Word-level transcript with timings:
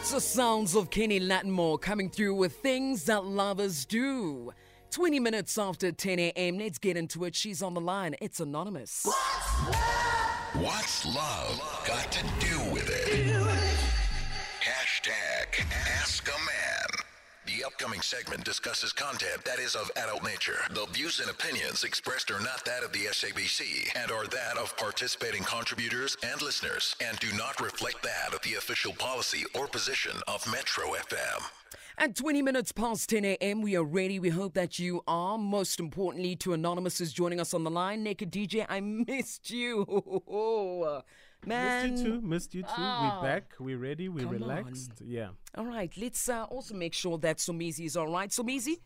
It's 0.00 0.12
the 0.12 0.20
sounds 0.20 0.76
of 0.76 0.90
Kenny 0.90 1.18
Lattimore 1.18 1.76
coming 1.76 2.08
through 2.08 2.36
with 2.36 2.52
things 2.58 3.02
that 3.06 3.24
lovers 3.24 3.84
do. 3.84 4.52
20 4.92 5.18
minutes 5.18 5.58
after 5.58 5.90
10 5.90 6.20
a.m., 6.20 6.56
let's 6.56 6.78
get 6.78 6.96
into 6.96 7.24
it. 7.24 7.34
She's 7.34 7.64
on 7.64 7.74
the 7.74 7.80
line. 7.80 8.14
It's 8.20 8.38
Anonymous. 8.38 9.04
What's 10.52 11.04
love 11.04 11.82
got 11.84 12.12
to 12.12 12.22
do 12.38 12.72
with 12.72 12.88
it? 12.88 13.67
Upcoming 17.78 18.00
segment 18.00 18.42
discusses 18.44 18.92
content 18.92 19.44
that 19.44 19.60
is 19.60 19.76
of 19.76 19.88
adult 19.94 20.24
nature. 20.24 20.58
The 20.70 20.86
views 20.86 21.20
and 21.20 21.30
opinions 21.30 21.84
expressed 21.84 22.28
are 22.28 22.40
not 22.40 22.64
that 22.64 22.82
of 22.82 22.92
the 22.92 23.04
SABC 23.04 23.96
and 24.02 24.10
are 24.10 24.26
that 24.26 24.58
of 24.58 24.76
participating 24.76 25.44
contributors 25.44 26.16
and 26.24 26.42
listeners 26.42 26.96
and 27.00 27.16
do 27.20 27.28
not 27.36 27.60
reflect 27.60 28.02
that 28.02 28.34
of 28.34 28.42
the 28.42 28.54
official 28.54 28.92
policy 28.94 29.44
or 29.54 29.68
position 29.68 30.16
of 30.26 30.44
Metro 30.50 30.86
FM. 30.86 31.40
At 31.98 32.16
20 32.16 32.42
minutes 32.42 32.72
past 32.72 33.10
10 33.10 33.24
a.m., 33.24 33.62
we 33.62 33.76
are 33.76 33.84
ready. 33.84 34.18
We 34.18 34.30
hope 34.30 34.54
that 34.54 34.80
you 34.80 35.02
are. 35.06 35.38
Most 35.38 35.78
importantly, 35.78 36.34
to 36.36 36.54
Anonymous 36.54 37.00
is 37.00 37.12
joining 37.12 37.38
us 37.38 37.54
on 37.54 37.62
the 37.62 37.70
line. 37.70 38.02
Naked 38.02 38.32
DJ, 38.32 38.66
I 38.68 38.80
missed 38.80 39.50
you. 39.50 39.84
Man. 41.46 41.90
Missed 41.90 42.04
you 42.04 42.10
too. 42.12 42.20
Missed 42.20 42.54
you 42.54 42.62
too. 42.62 42.68
Ah. 42.70 43.20
We're 43.20 43.28
back. 43.28 43.54
We're 43.58 43.78
ready. 43.78 44.08
We're 44.08 44.24
Come 44.24 44.32
relaxed. 44.32 44.92
Yeah. 45.04 45.28
All 45.56 45.66
right, 45.66 45.92
let's 45.96 46.28
uh, 46.28 46.44
also 46.44 46.74
make 46.74 46.94
sure 46.94 47.18
that 47.18 47.38
Somizi 47.38 47.86
is 47.86 47.96
all 47.96 48.08
right. 48.08 48.30
Somizi? 48.30 48.76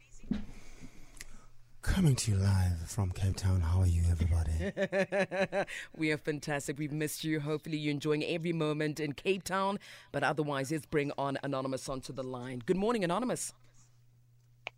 Coming 1.83 2.15
to 2.15 2.31
you 2.31 2.37
live 2.37 2.79
from 2.87 3.11
Cape 3.11 3.35
Town. 3.35 3.61
How 3.61 3.81
are 3.81 3.87
you, 3.87 4.03
everybody? 4.09 5.67
we 5.97 6.13
are 6.13 6.17
fantastic. 6.17 6.79
We've 6.79 6.93
missed 6.93 7.25
you. 7.25 7.41
Hopefully, 7.41 7.77
you're 7.77 7.91
enjoying 7.91 8.23
every 8.23 8.53
moment 8.53 9.01
in 9.01 9.15
Cape 9.15 9.43
Town. 9.43 9.81
But 10.13 10.23
otherwise, 10.23 10.71
let's 10.71 10.87
bring 10.87 11.11
on 11.19 11.39
Anonymous 11.43 11.89
onto 11.89 12.13
the 12.13 12.23
line. 12.23 12.63
Good 12.65 12.77
morning, 12.77 13.03
Anonymous. 13.03 13.53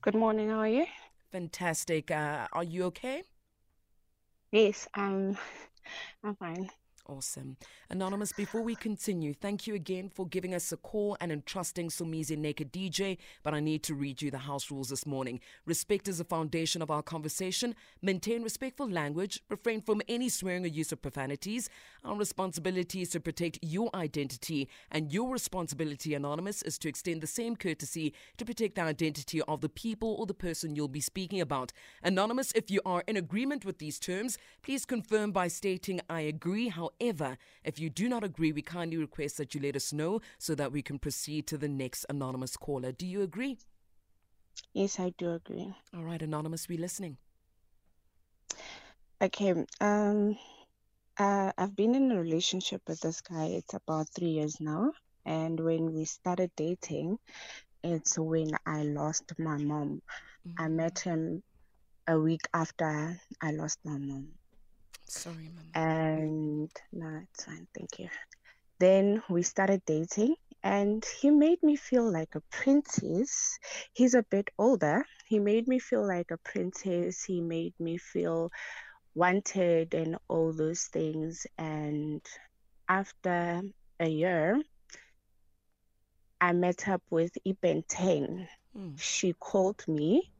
Good 0.00 0.14
morning. 0.14 0.48
How 0.48 0.61
are 0.61 0.69
you? 0.69 0.86
Fantastic. 1.31 2.11
Uh, 2.11 2.47
are 2.53 2.64
you 2.64 2.84
okay? 2.84 3.22
Yes, 4.50 4.88
um, 4.94 5.36
I'm 6.25 6.36
fine. 6.36 6.70
Awesome. 7.06 7.58
Anonymous, 7.91 8.33
before 8.33 8.62
we 8.62 8.74
continue, 8.74 9.34
thank 9.34 9.66
you 9.66 9.74
again 9.74 10.08
for 10.08 10.27
giving 10.27 10.55
us 10.55 10.72
a 10.72 10.78
call 10.78 11.19
and 11.20 11.30
entrusting 11.30 11.91
Somizi 11.91 12.34
Naked 12.34 12.72
DJ. 12.72 13.19
But 13.42 13.52
I 13.52 13.60
need 13.60 13.83
to 13.83 13.94
read 13.94 14.22
you 14.22 14.30
the 14.30 14.38
house 14.38 14.70
rules 14.70 14.88
this 14.88 15.05
morning. 15.05 15.41
Respect 15.66 16.08
is 16.08 16.16
the 16.16 16.25
foundation 16.25 16.80
of 16.80 16.91
our 16.91 17.02
conversation. 17.02 17.75
Maintain 18.00 18.42
respectful 18.42 18.88
language. 18.88 19.42
Refrain 19.50 19.82
from 19.82 20.00
any 20.08 20.30
swearing 20.30 20.64
or 20.64 20.69
use 20.69 20.92
of 20.92 21.02
profanities. 21.02 21.69
Our 22.06 22.16
responsibility 22.16 23.02
is 23.02 23.10
to 23.10 23.20
protect 23.20 23.58
your 23.60 23.94
identity, 23.94 24.70
and 24.91 25.12
your 25.12 25.30
responsibility, 25.30 26.14
Anonymous, 26.14 26.62
is 26.62 26.78
to 26.78 26.88
extend 26.88 27.20
the 27.20 27.27
same 27.27 27.55
courtesy 27.55 28.14
to 28.38 28.47
protect 28.47 28.77
the 28.77 28.82
identity 28.82 29.42
of 29.42 29.60
the 29.60 29.69
people 29.69 30.16
or 30.19 30.25
the 30.25 30.32
person 30.32 30.75
you'll 30.75 30.88
be 30.88 31.00
speaking 31.02 31.42
about. 31.42 31.70
Anonymous, 32.02 32.50
if 32.52 32.70
you 32.70 32.80
are 32.86 33.05
in 33.06 33.19
agreement 33.19 33.66
with 33.66 33.78
these 33.78 33.98
terms, 33.98 34.38
please 34.62 34.86
confirm 34.86 35.32
by 35.32 35.48
stating, 35.48 36.00
I 36.08 36.22
agree. 36.22 36.69
However, 36.69 36.94
if 37.00 37.78
you 37.78 37.91
do 37.91 38.09
not 38.09 38.25
agree, 38.25 38.53
we 38.53 38.62
kindly 38.62 38.97
request 38.97 39.37
that 39.39 39.55
you 39.55 39.61
let 39.61 39.77
us 39.77 39.92
know 39.92 40.20
so 40.39 40.55
that 40.55 40.73
we 40.73 40.83
can 40.83 40.98
proceed 40.98 41.47
to 41.48 41.59
the 41.59 41.69
next 41.69 42.05
anonymous 42.09 42.56
caller. 42.56 42.92
Do 42.92 43.06
you 43.06 43.23
agree? 43.23 43.59
Yes, 44.73 44.98
I 45.00 45.11
do 45.19 45.33
agree. 45.33 45.75
All 45.95 46.05
right, 46.05 46.20
Anonymous, 46.22 46.69
we're 46.69 46.81
listening. 46.81 47.17
Okay, 49.22 49.55
um, 49.81 50.37
uh, 51.19 51.53
I've 51.56 51.75
been 51.77 51.95
in 51.95 52.12
a 52.12 52.20
relationship 52.20 52.83
with 52.87 53.00
this 53.00 53.20
guy. 53.20 53.47
It's 53.47 53.75
about 53.75 54.09
three 54.11 54.31
years 54.31 54.61
now. 54.61 54.92
And 55.25 55.59
when 55.61 55.92
we 55.95 56.05
started 56.05 56.50
dating, 56.56 57.19
it's 57.83 58.19
when 58.19 58.50
I 58.67 58.83
lost 58.84 59.33
my 59.39 59.56
mom. 59.59 60.03
I 60.59 60.69
met 60.69 61.00
him 61.00 61.43
a 62.06 62.19
week 62.19 62.43
after 62.53 63.21
I 63.41 63.53
lost 63.53 63.78
my 63.84 63.99
mom. 63.99 64.28
Sorry, 65.06 65.50
Mama. 65.54 65.70
And 65.75 66.70
no, 66.92 67.20
it's 67.22 67.44
fine. 67.44 67.66
Thank 67.75 67.98
you. 67.98 68.09
Then 68.78 69.22
we 69.28 69.42
started 69.42 69.82
dating, 69.87 70.34
and 70.62 71.04
he 71.20 71.31
made 71.31 71.62
me 71.62 71.76
feel 71.76 72.10
like 72.10 72.34
a 72.34 72.42
princess. 72.50 73.59
He's 73.92 74.15
a 74.15 74.25
bit 74.25 74.50
older. 74.59 75.04
He 75.26 75.38
made 75.38 75.69
me 75.69 75.78
feel 75.78 76.06
like 76.06 76.31
a 76.31 76.38
princess. 76.38 77.22
He 77.22 77.41
made 77.41 77.75
me 77.78 77.98
feel 77.98 78.50
wanted 79.15 79.94
and 79.94 80.16
all 80.28 80.53
those 80.53 80.84
things. 80.84 81.47
And 81.56 82.21
after 82.88 83.62
a 84.00 84.09
year, 84.09 84.60
I 86.41 86.53
met 86.53 86.88
up 86.88 87.03
with 87.10 87.32
Ipen 87.47 87.86
Teng. 87.86 88.47
Mm. 88.76 89.00
She 89.00 89.32
called 89.34 89.82
me. 89.86 90.31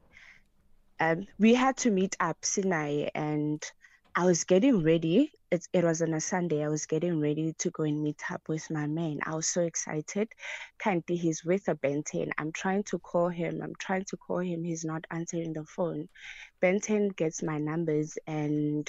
Um, 1.01 1.27
we 1.39 1.55
had 1.55 1.77
to 1.79 1.91
meet 1.91 2.17
up 2.21 2.45
Sinai, 2.45 3.09
and 3.15 3.63
I 4.17 4.27
was 4.27 4.45
getting 4.45 4.85
ready. 4.85 5.33
It, 5.51 5.67
it 5.73 5.83
was 5.83 6.01
on 6.01 6.15
a 6.15 6.21
Sunday. 6.21 6.65
I 6.65 6.69
was 6.69 6.87
getting 6.87 7.21
ready 7.21 7.53
to 7.59 7.71
go 7.71 7.83
and 7.83 8.01
meet 8.01 8.23
up 8.31 8.43
with 8.49 8.71
my 8.71 8.87
man. 8.87 9.19
I 9.27 9.35
was 9.35 9.49
so 9.49 9.63
excited. 9.63 10.29
Currently, 10.79 11.17
he's 11.17 11.45
with 11.45 11.67
a 11.67 11.75
Benton. 11.75 12.31
I'm 12.39 12.53
trying 12.53 12.85
to 12.85 13.01
call 13.01 13.29
him. 13.29 13.61
I'm 13.61 13.75
trying 13.77 14.05
to 14.05 14.17
call 14.17 14.39
him. 14.39 14.63
He's 14.63 14.85
not 14.85 15.05
answering 15.11 15.53
the 15.53 15.65
phone. 15.65 16.09
Benton 16.61 17.09
gets 17.09 17.43
my 17.43 17.59
numbers 17.59 18.17
and 18.25 18.89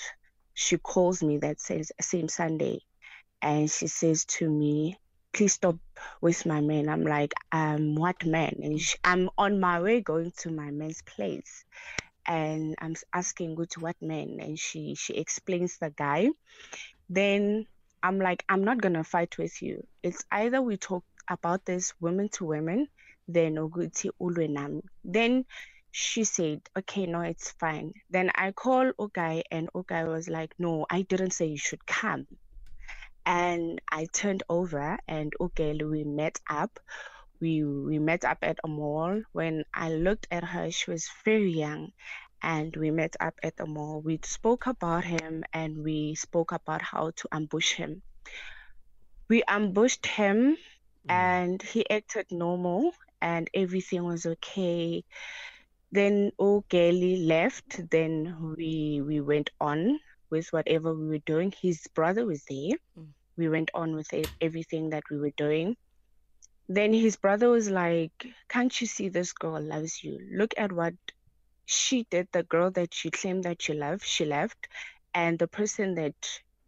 she 0.54 0.78
calls 0.78 1.24
me 1.24 1.40
that 1.40 1.60
says 1.60 1.92
same 2.00 2.30
Sunday. 2.30 2.82
And 3.42 3.70
she 3.70 3.88
says 3.88 4.26
to 4.26 4.48
me, 4.48 5.00
please 5.34 5.54
stop 5.54 5.78
with 6.22 6.46
my 6.46 6.62
man. 6.62 6.88
I'm 6.88 7.04
like, 7.04 7.34
um, 7.52 7.96
what 7.96 8.24
man? 8.24 8.60
And 8.62 8.80
she, 8.80 8.96
I'm 9.04 9.32
on 9.40 9.60
my 9.60 9.82
way 9.82 10.02
going 10.02 10.34
to 10.38 10.52
my 10.52 10.70
man's 10.70 11.02
place 11.02 11.66
and 12.28 12.76
I'm 12.80 12.96
asking 13.14 13.56
go 13.56 13.66
to 13.66 13.80
what 13.80 14.02
man? 14.02 14.40
And 14.40 14.60
she 14.60 14.96
she 14.96 15.14
explains 15.14 15.78
the 15.78 15.90
guy. 15.90 16.30
Then 17.10 17.66
I'm 18.02 18.20
like 18.20 18.44
I'm 18.50 18.64
not 18.64 18.82
gonna 18.82 19.04
fight 19.04 19.38
with 19.38 19.62
you. 19.62 19.86
It's 20.04 20.24
either 20.32 20.62
we 20.62 20.78
talk 20.78 21.04
about 21.28 21.66
this 21.66 21.94
women 22.00 22.30
to 22.30 22.46
women 22.46 22.88
then 23.28 23.56
ukuthi 23.56 24.12
ulwe 24.22 24.48
nami 24.48 24.82
then 25.04 25.44
she 25.92 26.24
said 26.24 26.62
okay 26.78 27.06
no 27.06 27.22
it's 27.22 27.52
fine. 27.52 27.94
Then 28.10 28.30
I 28.36 28.52
call 28.52 28.92
Ogai 29.00 29.44
and 29.50 29.72
Ogai 29.74 30.06
was 30.08 30.28
like 30.28 30.54
no 30.60 30.86
I 30.90 31.04
didn't 31.04 31.32
say 31.32 31.46
you 31.46 31.58
should 31.58 31.86
come. 31.86 32.28
And 33.26 33.82
I 33.90 34.08
turned 34.12 34.44
over 34.50 35.00
and 35.08 35.34
okay 35.40 35.74
we 35.74 36.04
met 36.04 36.40
up 36.50 36.80
we 37.40 37.64
we 37.64 38.00
met 38.00 38.26
up 38.26 38.40
at 38.42 38.60
a 38.64 38.68
mall. 38.68 39.22
When 39.32 39.64
I 39.74 39.90
looked 39.90 40.28
at 40.32 40.44
her 40.44 40.72
she 40.72 40.92
was 40.92 41.10
very 41.24 41.52
young 41.52 41.92
and 42.42 42.76
we 42.76 42.92
met 42.92 43.16
up 43.20 43.36
at 43.44 43.58
the 43.58 43.66
mall. 43.66 44.02
We 44.02 44.20
spoke 44.24 44.68
about 44.68 45.04
him 45.04 45.44
and 45.54 45.84
we 45.84 46.16
spoke 46.16 46.52
about 46.52 46.82
how 46.82 47.12
to 47.16 47.28
ambush 47.32 47.74
him. 47.74 48.02
We 49.28 49.44
ambushed 49.48 50.06
him 50.06 50.58
and 51.10 51.62
he 51.62 51.90
acted 51.90 52.32
normal 52.32 52.94
and 53.22 53.50
everything 53.54 54.04
was 54.04 54.26
okay. 54.26 55.04
Then 55.92 56.32
Ogeli 56.40 57.26
left. 57.26 57.90
Then 57.90 58.56
we 58.58 59.02
we 59.02 59.22
went 59.22 59.50
on 59.60 60.00
with 60.30 60.52
whatever 60.52 60.94
we 60.94 61.08
were 61.08 61.26
doing. 61.26 61.54
His 61.62 61.88
brother 61.94 62.26
was 62.26 62.44
there. 62.46 62.78
Mm. 62.98 63.08
we 63.38 63.50
went 63.50 63.70
on 63.74 63.96
with 63.96 64.08
everything 64.40 64.92
that 64.92 65.04
we 65.12 65.18
were 65.18 65.36
doing 65.36 65.76
then 66.68 66.94
his 66.94 67.16
brother 67.16 67.50
was 67.50 67.70
like 67.70 68.28
can't 68.50 68.80
you 68.82 68.88
see 68.88 69.10
this 69.10 69.34
girl 69.34 69.62
loves 69.62 70.04
you? 70.04 70.20
Look 70.32 70.54
at 70.58 70.72
what 70.72 70.94
she 71.66 72.06
did 72.10 72.28
the 72.32 72.44
girl 72.44 72.72
that 72.72 73.04
you 73.04 73.12
claim 73.12 73.42
that 73.42 73.68
you 73.68 73.76
love 73.76 74.04
she 74.04 74.26
left 74.26 74.68
and 75.14 75.40
the 75.40 75.48
person 75.48 75.96
that 75.96 76.16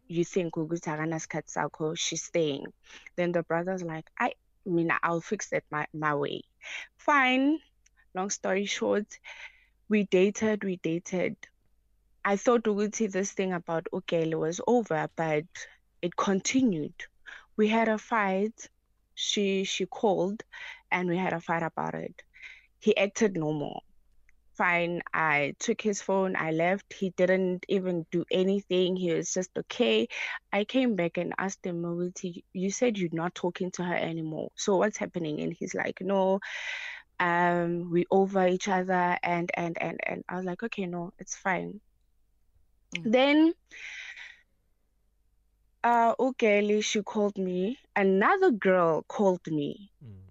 you 0.06 0.24
think 0.24 0.54
ukuthi 0.54 0.88
akanasikhathi 0.92 1.52
sakho 1.56 1.96
she's 1.96 2.24
staying. 2.24 2.66
Then 3.16 3.32
the 3.32 3.42
brother's 3.42 3.82
like 3.82 4.06
i 4.18 4.32
mean 4.64 4.90
i'll 5.02 5.20
fix 5.20 5.52
it 5.52 5.64
my, 5.70 5.86
my 5.92 6.14
way. 6.14 6.42
Fine. 6.96 7.58
Long 8.14 8.30
story 8.30 8.66
short 8.66 9.06
we 9.88 10.04
dated 10.04 10.64
we 10.64 10.76
dated. 10.76 11.36
I 12.24 12.36
thought 12.36 12.64
ukuthi 12.64 13.10
this 13.10 13.32
thing 13.32 13.52
about 13.52 13.86
ukele 13.92 14.34
was 14.34 14.60
over 14.66 15.08
but 15.16 15.44
it 16.02 16.16
continued. 16.16 16.94
We 17.56 17.68
had 17.68 17.88
a 17.88 17.98
fight 17.98 18.68
she 19.18 19.64
she 19.64 19.84
called 19.86 20.42
and 20.92 21.08
we 21.08 21.16
had 21.16 21.32
a 21.32 21.40
fight 21.40 21.64
about 21.64 21.94
it. 21.94 22.14
He 22.78 22.96
acted 22.96 23.36
normal. 23.36 23.82
Fine 24.56 25.02
i 25.14 25.54
took 25.60 25.80
his 25.80 26.00
phone 26.02 26.36
i 26.36 26.50
left. 26.52 26.92
He 26.92 27.10
didn't 27.10 27.64
even 27.68 28.06
do 28.12 28.24
anything. 28.30 28.96
He 28.96 29.12
was 29.12 29.32
just 29.32 29.50
okay. 29.58 30.08
I 30.52 30.64
came 30.64 30.94
back 30.96 31.16
and 31.18 31.34
asked 31.38 31.66
him 31.66 31.82
"Mawuti, 31.82 32.44
you 32.52 32.70
said 32.70 32.96
you're 32.98 33.10
not 33.12 33.34
talking 33.34 33.70
to 33.72 33.82
her 33.84 33.94
anymore. 33.94 34.50
So 34.56 34.76
what's 34.76 34.98
happening? 34.98 35.40
And 35.40 35.52
he's 35.58 35.74
like 35.74 36.00
no 36.00 36.40
um 37.20 37.90
we 37.90 38.04
over 38.10 38.46
each 38.46 38.68
other 38.68 39.18
and 39.22 39.50
and 39.54 39.76
and 39.80 39.98
and. 40.06 40.24
I 40.28 40.36
was 40.36 40.44
like 40.44 40.62
okay 40.62 40.86
no 40.86 41.12
it's 41.18 41.36
fine. 41.36 41.80
Mm. 42.96 43.12
then 43.12 43.52
uh 45.84 46.14
Ukeli, 46.16 46.82
she 46.84 47.02
called 47.02 47.36
me 47.38 47.78
another 47.96 48.50
girl 48.50 49.02
called 49.08 49.46
me 49.48 49.90
Mm. 50.04 50.30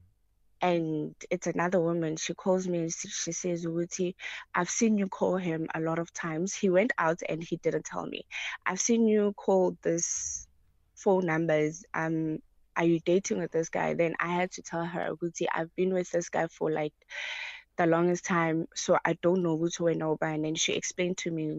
and 0.61 1.15
it's 1.29 1.47
another 1.47 1.79
woman. 1.79 2.15
She 2.17 2.33
calls 2.33 2.67
me 2.67 2.79
and 2.79 2.91
she 2.94 3.31
says, 3.31 3.65
Wuti, 3.65 4.15
I've 4.55 4.69
seen 4.69 4.97
you 4.97 5.07
call 5.07 5.38
him 5.38 5.67
a 5.75 5.79
lot 5.79 5.99
of 5.99 6.11
times. 6.13 6.53
He 6.55 6.69
went 6.69 6.91
out 6.97 7.19
and 7.27 7.44
he 7.44 7.57
didn't 7.57 7.85
tell 7.85 8.05
me. 8.05 8.23
I've 8.65 8.79
seen 8.79 9.07
you 9.07 9.33
call 9.35 9.77
this 9.83 10.47
phone 10.95 11.25
numbers. 11.27 11.83
Um, 11.93 12.39
are 12.75 12.85
you 12.85 13.00
dating 13.05 13.39
with 13.39 13.51
this 13.51 13.69
guy? 13.69 13.93
Then 13.93 14.15
I 14.19 14.27
had 14.33 14.51
to 14.53 14.61
tell 14.63 14.85
her, 14.85 15.11
Wuti, 15.21 15.45
I've 15.53 15.73
been 15.75 15.93
with 15.93 16.09
this 16.11 16.29
guy 16.29 16.47
for 16.47 16.71
like 16.71 16.93
the 17.77 17.85
longest 17.85 18.25
time. 18.25 18.68
So 18.75 18.97
I 19.06 19.13
don't 19.21 19.44
know 19.44 19.56
which 19.56 19.79
way 19.79 19.94
no 19.94 20.18
and 20.21 20.44
then 20.44 20.56
she 20.56 20.74
explained 20.74 21.18
to 21.19 21.31
me 21.31 21.56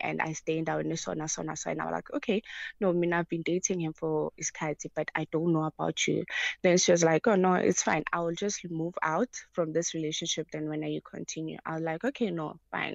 and 0.00 0.22
I 0.22 0.32
stayed 0.32 0.66
down 0.66 0.90
in 0.90 0.96
sona 0.96 1.28
sona 1.28 1.56
so 1.56 1.70
and 1.70 1.80
I 1.80 1.84
was 1.84 1.92
like, 1.92 2.12
okay, 2.14 2.42
no, 2.80 2.90
I 2.90 2.92
mean 2.92 3.12
I've 3.12 3.28
been 3.28 3.42
dating 3.42 3.80
him 3.80 3.92
for 3.92 4.32
his 4.36 4.50
Iskati, 4.50 4.90
but 4.94 5.10
I 5.14 5.26
don't 5.32 5.52
know 5.52 5.64
about 5.64 6.06
you. 6.06 6.24
Then 6.62 6.78
she 6.78 6.92
was 6.92 7.04
like, 7.04 7.26
Oh 7.26 7.34
no, 7.34 7.54
it's 7.54 7.82
fine. 7.82 8.04
I 8.12 8.20
will 8.20 8.34
just 8.34 8.64
move 8.70 8.94
out 9.02 9.28
from 9.52 9.72
this 9.72 9.94
relationship 9.94 10.48
then 10.52 10.68
when 10.68 10.82
you 10.82 11.00
continue. 11.02 11.58
I 11.66 11.74
was 11.74 11.82
like, 11.82 12.04
Okay, 12.04 12.30
no, 12.30 12.58
fine. 12.70 12.94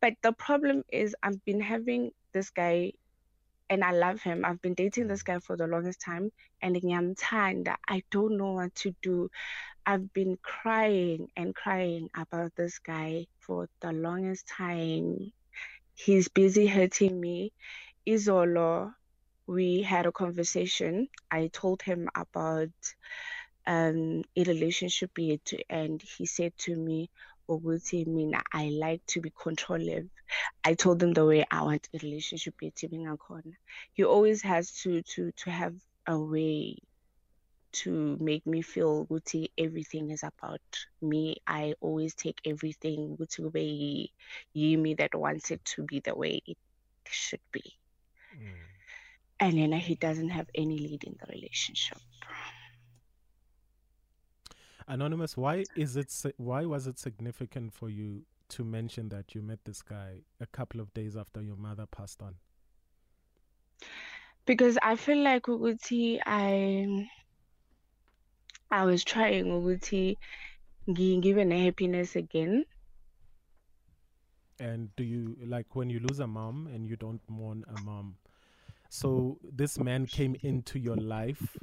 But 0.00 0.14
the 0.22 0.32
problem 0.32 0.84
is 0.90 1.14
I've 1.22 1.42
been 1.44 1.60
having 1.60 2.10
this 2.32 2.50
guy 2.50 2.92
and 3.70 3.84
I 3.84 3.92
love 3.92 4.22
him. 4.22 4.44
I've 4.44 4.62
been 4.62 4.74
dating 4.74 5.08
this 5.08 5.22
guy 5.22 5.38
for 5.40 5.56
the 5.56 5.66
longest 5.66 6.00
time 6.00 6.30
and 6.62 6.78
I'm 6.92 7.14
tired. 7.14 7.68
I 7.88 8.02
don't 8.10 8.36
know 8.36 8.52
what 8.52 8.74
to 8.76 8.94
do. 9.02 9.30
I've 9.86 10.12
been 10.12 10.38
crying 10.42 11.28
and 11.36 11.54
crying 11.54 12.08
about 12.16 12.54
this 12.56 12.78
guy 12.78 13.26
for 13.40 13.68
the 13.80 13.92
longest 13.92 14.46
time. 14.48 15.32
He's 15.94 16.28
busy 16.28 16.66
hurting 16.66 17.18
me. 17.20 17.52
Isolo, 18.06 18.94
we 19.46 19.82
had 19.82 20.06
a 20.06 20.12
conversation. 20.12 21.08
I 21.30 21.48
told 21.52 21.82
him 21.82 22.08
about 22.14 22.70
um, 23.66 24.22
a 24.36 24.44
relationship 24.44 25.10
and 25.68 26.02
he 26.02 26.26
said 26.26 26.52
to 26.58 26.76
me, 26.76 27.10
ukuthi 27.48 28.06
mina 28.06 28.42
I 28.52 28.68
like 28.70 29.04
to 29.06 29.20
be 29.20 29.30
controlling. 29.30 30.10
I 30.64 30.74
told 30.74 31.02
him 31.02 31.12
the 31.12 31.24
way 31.24 31.44
I 31.50 31.62
want 31.62 31.88
a 31.94 31.98
relationship 31.98 32.54
with 32.60 32.82
him. 32.82 33.06
He 33.94 34.04
always 34.04 34.42
has 34.42 34.72
to 34.82 35.02
to 35.02 35.32
to 35.32 35.50
have 35.50 35.74
a 36.06 36.18
way 36.18 36.78
to 37.72 38.16
make 38.20 38.46
me 38.46 38.62
feel 38.62 39.06
ukuthi 39.06 39.50
everything 39.58 40.10
is 40.10 40.22
about 40.22 40.60
me. 41.02 41.36
I 41.46 41.74
always 41.80 42.14
take 42.14 42.40
everything 42.44 43.16
ukuthi 43.16 43.52
way 43.52 44.10
me 44.76 44.94
that 44.94 45.14
wants 45.14 45.50
it 45.50 45.64
to 45.64 45.82
be 45.82 46.00
the 46.00 46.14
way 46.14 46.40
it 46.46 46.58
should 47.10 47.40
be. 47.52 47.78
Mm. 48.34 48.66
And 49.38 49.58
then 49.58 49.72
he 49.72 49.94
doesn't 49.94 50.30
have 50.30 50.48
any 50.54 50.78
lead 50.78 51.04
in 51.04 51.16
the 51.20 51.26
relationship. 51.30 51.98
Anonymous, 54.88 55.36
why 55.36 55.64
is 55.74 55.96
it 55.96 56.12
why 56.36 56.64
was 56.64 56.86
it 56.86 56.98
significant 56.98 57.72
for 57.72 57.88
you 57.88 58.22
to 58.48 58.64
mention 58.64 59.08
that 59.08 59.34
you 59.34 59.42
met 59.42 59.58
this 59.64 59.82
guy 59.82 60.20
a 60.40 60.46
couple 60.46 60.80
of 60.80 60.94
days 60.94 61.16
after 61.16 61.42
your 61.42 61.56
mother 61.56 61.86
passed 61.86 62.22
on? 62.22 62.36
Because 64.44 64.78
I 64.80 64.94
feel 64.94 65.22
like 65.22 65.42
Uguti, 65.44 66.20
I 66.24 67.08
I 68.70 68.84
was 68.84 69.02
trying 69.02 69.46
ukuthi 69.46 70.16
ngibe 70.88 71.64
happiness 71.64 72.14
again. 72.14 72.64
And 74.58 74.94
do 74.96 75.02
you 75.02 75.36
like 75.44 75.74
when 75.74 75.90
you 75.90 76.00
lose 76.00 76.20
a 76.20 76.26
mom 76.26 76.68
and 76.72 76.86
you 76.86 76.96
don't 76.96 77.20
mourn 77.28 77.64
a 77.76 77.80
mom? 77.82 78.16
So 78.88 79.38
this 79.42 79.78
man 79.78 80.06
came 80.06 80.36
into 80.42 80.78
your 80.78 80.96
life 80.96 81.56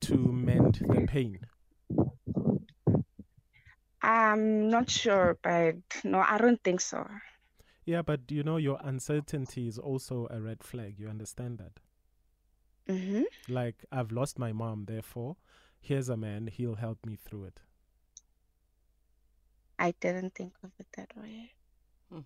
to 0.00 0.16
mend 0.16 0.86
the 0.88 1.06
pain. 1.06 1.40
I'm 4.32 4.68
not 4.70 4.90
sure, 4.90 5.38
but 5.42 5.76
no, 6.04 6.20
I 6.20 6.38
don't 6.38 6.62
think 6.62 6.80
so. 6.80 7.06
Yeah, 7.84 8.02
but 8.02 8.30
you 8.30 8.42
know, 8.44 8.56
your 8.56 8.78
uncertainty 8.82 9.66
is 9.66 9.78
also 9.78 10.28
a 10.30 10.40
red 10.40 10.62
flag. 10.62 10.98
You 10.98 11.08
understand 11.08 11.58
that? 11.58 11.80
Mm-hmm. 12.88 13.22
Like, 13.48 13.84
I've 13.92 14.12
lost 14.12 14.38
my 14.38 14.52
mom, 14.52 14.84
therefore, 14.86 15.36
here's 15.80 16.08
a 16.08 16.16
man, 16.16 16.46
he'll 16.48 16.76
help 16.76 17.04
me 17.06 17.16
through 17.16 17.44
it. 17.44 17.60
I 19.78 19.92
didn't 20.00 20.34
think 20.34 20.54
of 20.62 20.70
it 20.78 20.86
that 20.96 21.16
way. 21.16 21.52
Hmm. 22.10 22.20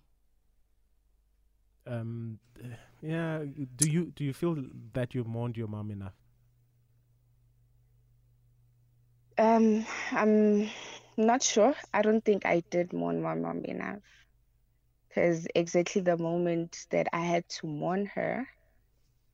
Um, 1.85 2.39
yeah. 3.01 3.43
Do 3.75 3.89
you 3.89 4.11
do 4.15 4.23
you 4.23 4.33
feel 4.33 4.57
that 4.93 5.13
you 5.13 5.23
mourned 5.23 5.57
your 5.57 5.67
mom 5.67 5.91
enough? 5.91 6.13
Um, 9.37 9.85
I'm 10.11 10.69
not 11.17 11.43
sure. 11.43 11.75
I 11.93 12.01
don't 12.01 12.23
think 12.23 12.45
I 12.45 12.63
did 12.69 12.93
mourn 12.93 13.21
my 13.21 13.35
mom 13.35 13.63
enough. 13.65 14.01
Because 15.07 15.47
exactly 15.53 16.01
the 16.01 16.17
moment 16.17 16.87
that 16.89 17.07
I 17.13 17.19
had 17.19 17.47
to 17.49 17.67
mourn 17.67 18.07
her, 18.15 18.47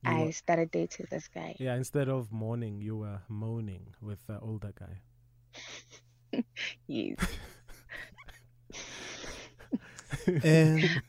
you 0.02 0.10
I 0.10 0.24
were, 0.24 0.32
started 0.32 0.70
dating 0.70 1.06
this 1.10 1.28
guy. 1.28 1.56
Yeah, 1.58 1.74
instead 1.74 2.08
of 2.08 2.30
mourning, 2.32 2.80
you 2.80 2.98
were 2.98 3.20
moaning 3.28 3.94
with 4.02 4.26
the 4.26 4.38
older 4.40 4.72
guy. 4.78 6.42
yes. 6.86 7.16
um, 10.44 11.02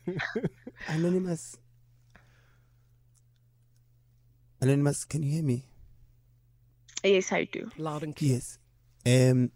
anonymous. 0.87 1.57
Anonymous, 4.61 5.05
can 5.05 5.23
you 5.23 5.31
hear 5.31 5.43
me? 5.43 5.65
Yes, 7.03 7.31
I 7.31 7.45
do. 7.45 7.69
Loud 7.77 8.03
and 8.03 8.15
clear. 8.15 8.33
Yes. 8.33 8.59
Um, 9.05 9.51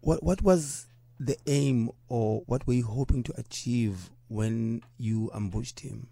what 0.00 0.22
what 0.22 0.42
was 0.42 0.86
the 1.18 1.36
aim, 1.46 1.90
or 2.08 2.42
what 2.46 2.66
were 2.66 2.74
you 2.74 2.84
hoping 2.84 3.22
to 3.24 3.32
achieve 3.38 4.10
when 4.28 4.82
you 4.98 5.30
ambushed 5.34 5.80
him? 5.80 6.08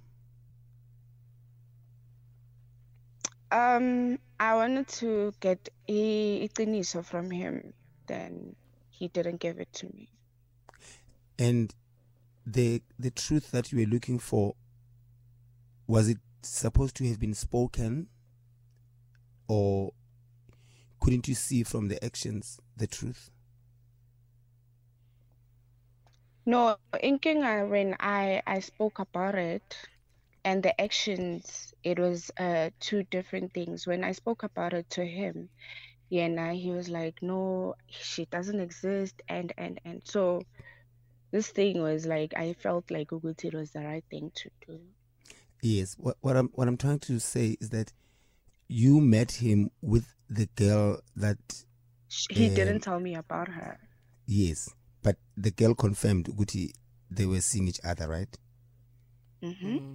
Um, 3.51 4.19
I 4.41 4.55
wanted 4.55 4.89
to 4.89 5.33
get 5.41 5.69
a 5.89 6.49
iqiniso 6.49 7.05
from 7.05 7.31
him. 7.31 7.73
Then 8.07 8.57
he 8.91 9.09
didn't 9.09 9.41
give 9.41 9.59
it 9.59 9.73
to 9.75 9.87
me. 9.87 10.09
And 11.39 11.75
the 12.47 12.83
the 12.99 13.11
truth 13.11 13.51
that 13.53 13.73
you 13.73 13.79
were 13.79 13.87
looking 13.87 14.19
for 14.19 14.55
was 15.87 16.09
it 16.09 16.19
supposed 16.43 16.97
to 16.97 17.09
have 17.09 17.21
been 17.21 17.35
spoken, 17.35 18.09
or 19.49 19.93
couldn't 21.01 21.29
you 21.29 21.35
see 21.35 21.63
from 21.63 21.89
the 21.89 22.03
actions 22.05 22.61
the 22.77 22.87
truth? 22.87 23.31
No, 26.47 26.77
in 27.01 27.19
Kenya, 27.19 27.67
when 27.67 27.97
I 28.01 28.43
I 28.47 28.61
spoke 28.61 28.99
about 28.99 29.35
it, 29.35 29.77
and 30.45 30.63
the 30.63 30.79
actions 30.81 31.73
it 31.83 31.99
was 31.99 32.31
uh 32.39 32.71
two 32.81 33.03
different 33.05 33.53
things. 33.53 33.87
When 33.87 34.05
i 34.05 34.13
spoke 34.13 34.43
about 34.43 34.75
it 34.75 34.89
to 34.91 35.05
him 35.05 35.49
yeah 36.11 36.25
and 36.25 36.57
he 36.57 36.71
was 36.71 36.89
like 36.89 37.23
no 37.23 37.75
she 37.89 38.27
doesn't 38.27 38.61
exist 38.61 39.23
and 39.29 39.53
and 39.59 39.81
and. 39.85 40.03
So 40.05 40.43
this 41.31 41.49
thing 41.49 41.83
was 41.83 42.07
like 42.07 42.35
i 42.37 42.53
felt 42.53 42.91
like 42.91 43.09
Uguti 43.09 43.53
was 43.53 43.71
the 43.73 43.81
right 43.81 44.05
thing 44.11 44.31
to 44.35 44.51
do. 44.67 44.81
Yes 45.63 45.97
what, 45.99 46.17
what 46.21 46.37
i'm 46.37 46.51
what 46.55 46.69
i'm 46.69 46.77
trying 46.77 47.01
to 47.01 47.19
say 47.19 47.57
is 47.61 47.71
that 47.71 47.93
you 48.69 49.01
met 49.01 49.33
him 49.33 49.71
with 49.81 50.15
the 50.29 50.47
girl 50.57 51.01
that 51.17 51.65
he 52.31 52.47
uh, 52.47 52.55
didn't 52.55 52.81
tell 52.81 53.01
me 53.01 53.15
about 53.15 53.49
her. 53.49 53.79
Yes 54.27 54.73
but 55.05 55.17
the 55.37 55.53
girl 55.53 55.75
confirmed 55.75 56.27
Uguti 56.27 56.73
they 57.11 57.27
were 57.27 57.41
seeing 57.41 57.69
each 57.69 57.81
other 57.85 58.09
right 58.09 58.37
mm-hmm. 59.41 59.67
mm-hmm 59.67 59.93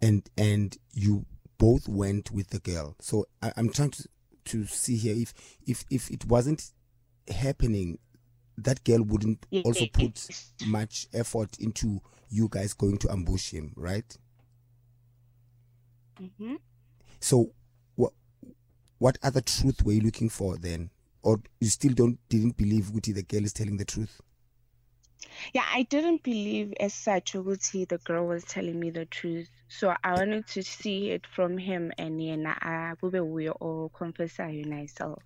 and 0.00 0.28
and 0.36 0.76
you 0.92 1.24
both 1.58 1.88
went 1.88 2.30
with 2.30 2.48
the 2.50 2.58
girl. 2.58 2.94
So 3.00 3.26
I, 3.42 3.52
am 3.56 3.70
trying 3.70 3.90
to 3.92 4.08
to 4.46 4.66
see 4.66 4.96
here 4.96 5.14
if 5.16 5.34
if 5.66 5.84
if 5.90 6.10
it 6.10 6.26
wasn't 6.26 6.70
happening, 7.28 7.98
that 8.58 8.84
girl 8.84 9.02
wouldn't 9.02 9.46
also 9.64 9.86
put 9.92 10.28
much 10.66 11.06
effort 11.12 11.58
into 11.58 12.00
you 12.28 12.48
guys 12.50 12.74
going 12.74 12.98
to 12.98 13.10
ambush 13.10 13.50
him, 13.50 13.72
right? 13.76 14.16
Mm-hmm. 16.20 16.56
So 17.20 17.52
what 17.96 18.12
what 18.98 19.18
other 19.22 19.40
truth 19.40 19.82
were 19.84 19.92
you 19.92 20.02
looking 20.02 20.28
for 20.28 20.56
then, 20.56 20.90
or 21.22 21.40
you 21.60 21.68
still 21.68 21.92
don't 21.92 22.18
didn't 22.28 22.56
believe 22.56 22.84
Guti 22.86 23.14
the 23.14 23.22
girl 23.22 23.44
is 23.44 23.52
telling 23.52 23.76
the 23.78 23.84
truth? 23.84 24.20
Yeah, 25.52 25.64
I 25.72 25.82
didn't 25.84 26.22
believe 26.22 26.72
as 26.80 26.94
such 26.94 27.32
Uguti 27.34 27.88
the 27.88 27.98
girl 27.98 28.26
was 28.26 28.44
telling 28.44 28.78
me 28.78 28.90
the 28.90 29.06
truth. 29.06 29.48
So 29.68 29.94
I 30.02 30.12
wanted 30.14 30.46
to 30.48 30.62
see 30.62 31.10
it 31.10 31.26
from 31.26 31.58
him 31.58 31.92
and 31.98 32.20
yena 32.20 32.96
we 33.02 33.48
or 33.48 33.90
confess 33.90 34.38
myself. 34.38 35.22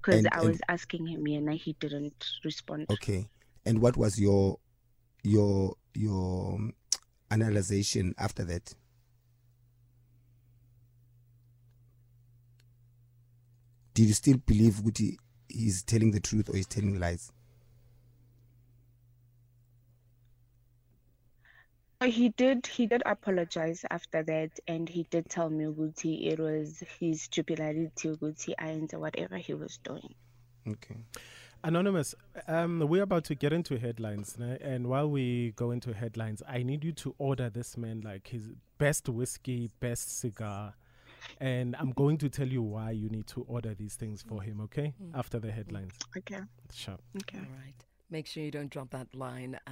Because 0.00 0.26
I 0.30 0.40
was 0.40 0.60
asking 0.68 1.06
him 1.06 1.26
and 1.26 1.52
he 1.54 1.74
didn't 1.78 2.26
respond. 2.44 2.88
Okay. 2.90 3.28
And 3.64 3.80
what 3.80 3.96
was 3.96 4.18
your 4.18 4.58
your 5.22 5.76
your 5.94 6.54
um, 6.54 6.74
analyzation 7.30 8.14
after 8.18 8.44
that? 8.44 8.74
Did 13.94 14.06
you 14.06 14.14
still 14.14 14.38
believe 14.38 14.74
Guti 14.74 15.16
he's 15.52 15.82
telling 15.82 16.10
the 16.10 16.20
truth 16.20 16.48
or 16.48 16.56
he's 16.56 16.66
telling 16.66 16.98
lies. 16.98 17.30
He 22.08 22.30
did. 22.30 22.66
He 22.66 22.86
did 22.86 23.02
apologize 23.06 23.84
after 23.90 24.22
that, 24.22 24.58
and 24.66 24.88
he 24.88 25.04
did 25.10 25.28
tell 25.28 25.50
me 25.50 25.64
Guti 25.64 26.26
it 26.26 26.38
was 26.38 26.82
his 26.98 27.22
stupidity 27.22 27.88
Guti 27.96 28.54
and 28.58 28.90
whatever 28.92 29.36
he 29.36 29.54
was 29.54 29.78
doing. 29.78 30.14
Okay. 30.68 30.96
Anonymous, 31.64 32.14
um, 32.48 32.80
we're 32.80 33.04
about 33.04 33.24
to 33.24 33.36
get 33.36 33.52
into 33.52 33.78
headlines, 33.78 34.36
né? 34.36 34.58
and 34.60 34.88
while 34.88 35.08
we 35.08 35.52
go 35.54 35.70
into 35.70 35.92
headlines, 35.92 36.42
I 36.48 36.64
need 36.64 36.82
you 36.82 36.90
to 36.92 37.14
order 37.18 37.50
this 37.50 37.76
man 37.76 38.00
like 38.00 38.26
his 38.26 38.50
best 38.78 39.08
whiskey, 39.08 39.70
best 39.78 40.18
cigar, 40.18 40.74
and 41.40 41.76
I'm 41.78 41.92
going 41.92 42.18
to 42.18 42.28
tell 42.28 42.48
you 42.48 42.62
why 42.62 42.90
you 42.90 43.08
need 43.08 43.28
to 43.28 43.44
order 43.46 43.74
these 43.74 43.94
things 43.94 44.22
for 44.22 44.42
him. 44.42 44.60
Okay, 44.62 44.92
mm. 45.00 45.16
after 45.16 45.38
the 45.38 45.52
headlines. 45.52 45.92
Okay. 46.18 46.40
Sure. 46.74 46.98
Okay. 47.18 47.38
All 47.38 47.56
right. 47.64 47.84
Make 48.10 48.26
sure 48.26 48.42
you 48.42 48.50
don't 48.50 48.68
drop 48.68 48.90
that 48.90 49.14
line, 49.14 49.58
uh, 49.66 49.70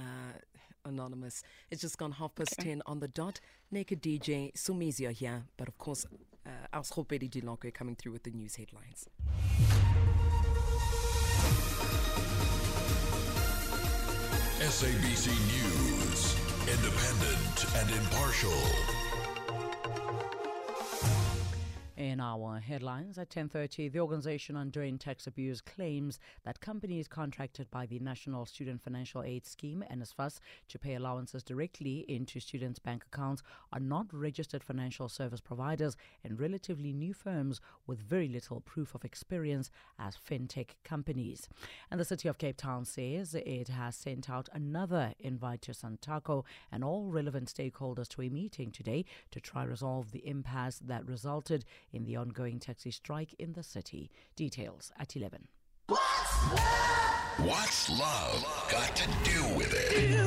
Anonymous. 0.85 1.43
It's 1.69 1.81
just 1.81 1.97
gone 1.97 2.11
half 2.13 2.35
past 2.35 2.55
okay. 2.59 2.69
10 2.69 2.81
on 2.85 2.99
the 2.99 3.07
dot. 3.07 3.39
Naked 3.71 4.01
DJ, 4.01 4.53
Sumizia 4.53 5.11
here. 5.11 5.43
But 5.57 5.67
of 5.67 5.77
course, 5.77 6.05
uh, 6.45 6.49
our 6.73 6.83
Schopedi 6.83 7.29
Dilonko 7.29 7.73
coming 7.73 7.95
through 7.95 8.13
with 8.13 8.23
the 8.23 8.31
news 8.31 8.55
headlines. 8.55 9.07
SABC 14.61 15.27
News, 15.27 16.35
independent 16.67 17.65
and 17.75 17.89
impartial. 17.89 19.10
Headlines 22.61 23.17
at 23.17 23.29
10:30, 23.29 23.91
the 23.91 23.99
Organization 23.99 24.55
Undoing 24.55 24.97
Tax 24.97 25.27
Abuse 25.27 25.61
claims 25.61 26.19
that 26.43 26.59
companies 26.61 27.07
contracted 27.07 27.69
by 27.69 27.85
the 27.85 27.99
National 27.99 28.45
Student 28.45 28.81
Financial 28.81 29.23
Aid 29.23 29.45
Scheme 29.45 29.83
(NSFAS) 29.89 30.39
to 30.67 30.79
pay 30.79 30.95
allowances 30.95 31.43
directly 31.43 32.05
into 32.07 32.39
students' 32.39 32.79
bank 32.79 33.03
accounts 33.05 33.43
are 33.73 33.79
not 33.79 34.13
registered 34.13 34.63
financial 34.63 35.09
service 35.09 35.41
providers 35.41 35.97
and 36.23 36.39
relatively 36.39 36.93
new 36.93 37.13
firms 37.13 37.61
with 37.85 37.99
very 37.99 38.27
little 38.27 38.61
proof 38.61 38.95
of 38.95 39.03
experience 39.03 39.69
as 39.99 40.15
fintech 40.15 40.75
companies. 40.83 41.49
And 41.89 41.99
the 41.99 42.05
City 42.05 42.27
of 42.27 42.37
Cape 42.37 42.57
Town 42.57 42.85
says 42.85 43.35
it 43.35 43.67
has 43.67 43.95
sent 43.95 44.29
out 44.29 44.49
another 44.53 45.13
invite 45.19 45.61
to 45.63 45.73
SANTACO 45.73 46.45
and 46.71 46.83
all 46.83 47.11
relevant 47.11 47.53
stakeholders 47.53 48.07
to 48.09 48.21
a 48.21 48.29
meeting 48.29 48.71
today 48.71 49.05
to 49.31 49.39
try 49.39 49.63
resolve 49.63 50.11
the 50.11 50.27
impasse 50.27 50.79
that 50.79 51.07
resulted 51.07 51.65
in 51.91 52.05
the 52.05 52.15
ongoing 52.15 52.50
taxi 52.59 52.91
strike 52.91 53.33
in 53.39 53.53
the 53.53 53.63
city. 53.63 54.11
Details 54.35 54.91
at 54.97 55.15
11. 55.15 55.47
What's 57.37 57.89
love 57.89 58.67
got 58.71 58.95
to 58.95 59.07
do 59.23 59.43
with 59.55 59.73
it? 59.73 60.19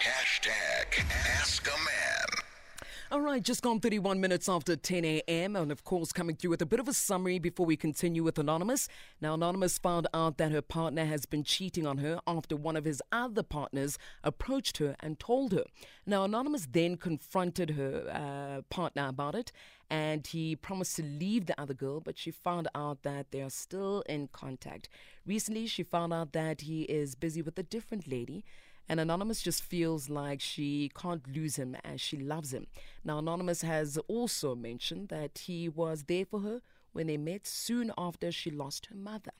Hashtag 0.00 1.04
Ask 1.40 1.66
a 1.66 1.70
Man. 1.84 1.95
All 3.08 3.20
right, 3.20 3.40
just 3.40 3.62
gone 3.62 3.78
31 3.78 4.20
minutes 4.20 4.48
after 4.48 4.74
10 4.74 5.04
a.m. 5.04 5.54
And 5.54 5.70
of 5.70 5.84
course, 5.84 6.10
coming 6.10 6.34
through 6.34 6.50
with 6.50 6.62
a 6.62 6.66
bit 6.66 6.80
of 6.80 6.88
a 6.88 6.92
summary 6.92 7.38
before 7.38 7.64
we 7.64 7.76
continue 7.76 8.24
with 8.24 8.36
Anonymous. 8.36 8.88
Now, 9.20 9.34
Anonymous 9.34 9.78
found 9.78 10.08
out 10.12 10.38
that 10.38 10.50
her 10.50 10.60
partner 10.60 11.04
has 11.04 11.24
been 11.24 11.44
cheating 11.44 11.86
on 11.86 11.98
her 11.98 12.18
after 12.26 12.56
one 12.56 12.74
of 12.74 12.84
his 12.84 13.00
other 13.12 13.44
partners 13.44 13.96
approached 14.24 14.78
her 14.78 14.96
and 14.98 15.20
told 15.20 15.52
her. 15.52 15.62
Now, 16.04 16.24
Anonymous 16.24 16.66
then 16.68 16.96
confronted 16.96 17.70
her 17.70 18.10
uh, 18.10 18.62
partner 18.70 19.06
about 19.06 19.36
it 19.36 19.52
and 19.88 20.26
he 20.26 20.56
promised 20.56 20.96
to 20.96 21.04
leave 21.04 21.46
the 21.46 21.60
other 21.60 21.74
girl, 21.74 22.00
but 22.00 22.18
she 22.18 22.32
found 22.32 22.66
out 22.74 23.04
that 23.04 23.30
they 23.30 23.40
are 23.40 23.50
still 23.50 24.02
in 24.08 24.26
contact. 24.32 24.88
Recently, 25.24 25.68
she 25.68 25.84
found 25.84 26.12
out 26.12 26.32
that 26.32 26.62
he 26.62 26.82
is 26.82 27.14
busy 27.14 27.40
with 27.40 27.56
a 27.56 27.62
different 27.62 28.08
lady 28.08 28.44
and 28.88 29.00
Anonymous 29.00 29.42
just 29.42 29.62
feels 29.62 30.08
like 30.08 30.40
she 30.40 30.90
can't 30.94 31.22
lose 31.34 31.56
him 31.56 31.76
as 31.84 32.00
she 32.00 32.16
loves 32.16 32.52
him. 32.52 32.66
Now, 33.04 33.18
Anonymous 33.18 33.62
has 33.62 33.98
also 34.08 34.54
mentioned 34.54 35.08
that 35.08 35.38
he 35.38 35.68
was 35.68 36.04
there 36.04 36.24
for 36.24 36.40
her 36.40 36.60
when 36.92 37.08
they 37.08 37.16
met 37.16 37.46
soon 37.46 37.92
after 37.98 38.30
she 38.30 38.50
lost 38.50 38.86
her 38.86 38.94
mother. 38.94 39.32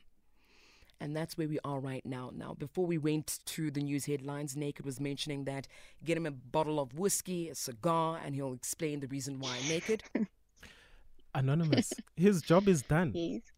And 0.99 1.15
that's 1.15 1.37
where 1.37 1.47
we 1.47 1.59
are 1.63 1.79
right 1.79 2.05
now. 2.05 2.31
Now, 2.35 2.55
before 2.55 2.87
we 2.87 2.99
went 2.99 3.41
to 3.47 3.71
the 3.71 3.83
news 3.83 4.07
headlines, 4.07 4.57
Naked 4.57 4.85
was 4.85 4.99
mentioning 4.99 5.45
that 5.45 5.69
get 6.03 6.17
him 6.17 6.27
a 6.27 6.31
bottle 6.31 6.81
of 6.81 6.95
whiskey, 6.99 7.49
a 7.51 7.55
cigar, 7.55 8.19
and 8.25 8.35
he'll 8.35 8.55
explain 8.55 9.01
the 9.01 9.07
reason 9.09 9.39
why 9.39 9.59
Naked. 9.69 10.03
Anonymous, 11.35 11.93
his 12.17 12.41
job 12.41 12.67
is 12.67 12.81
done. 12.83 13.13
Yes 13.15 13.56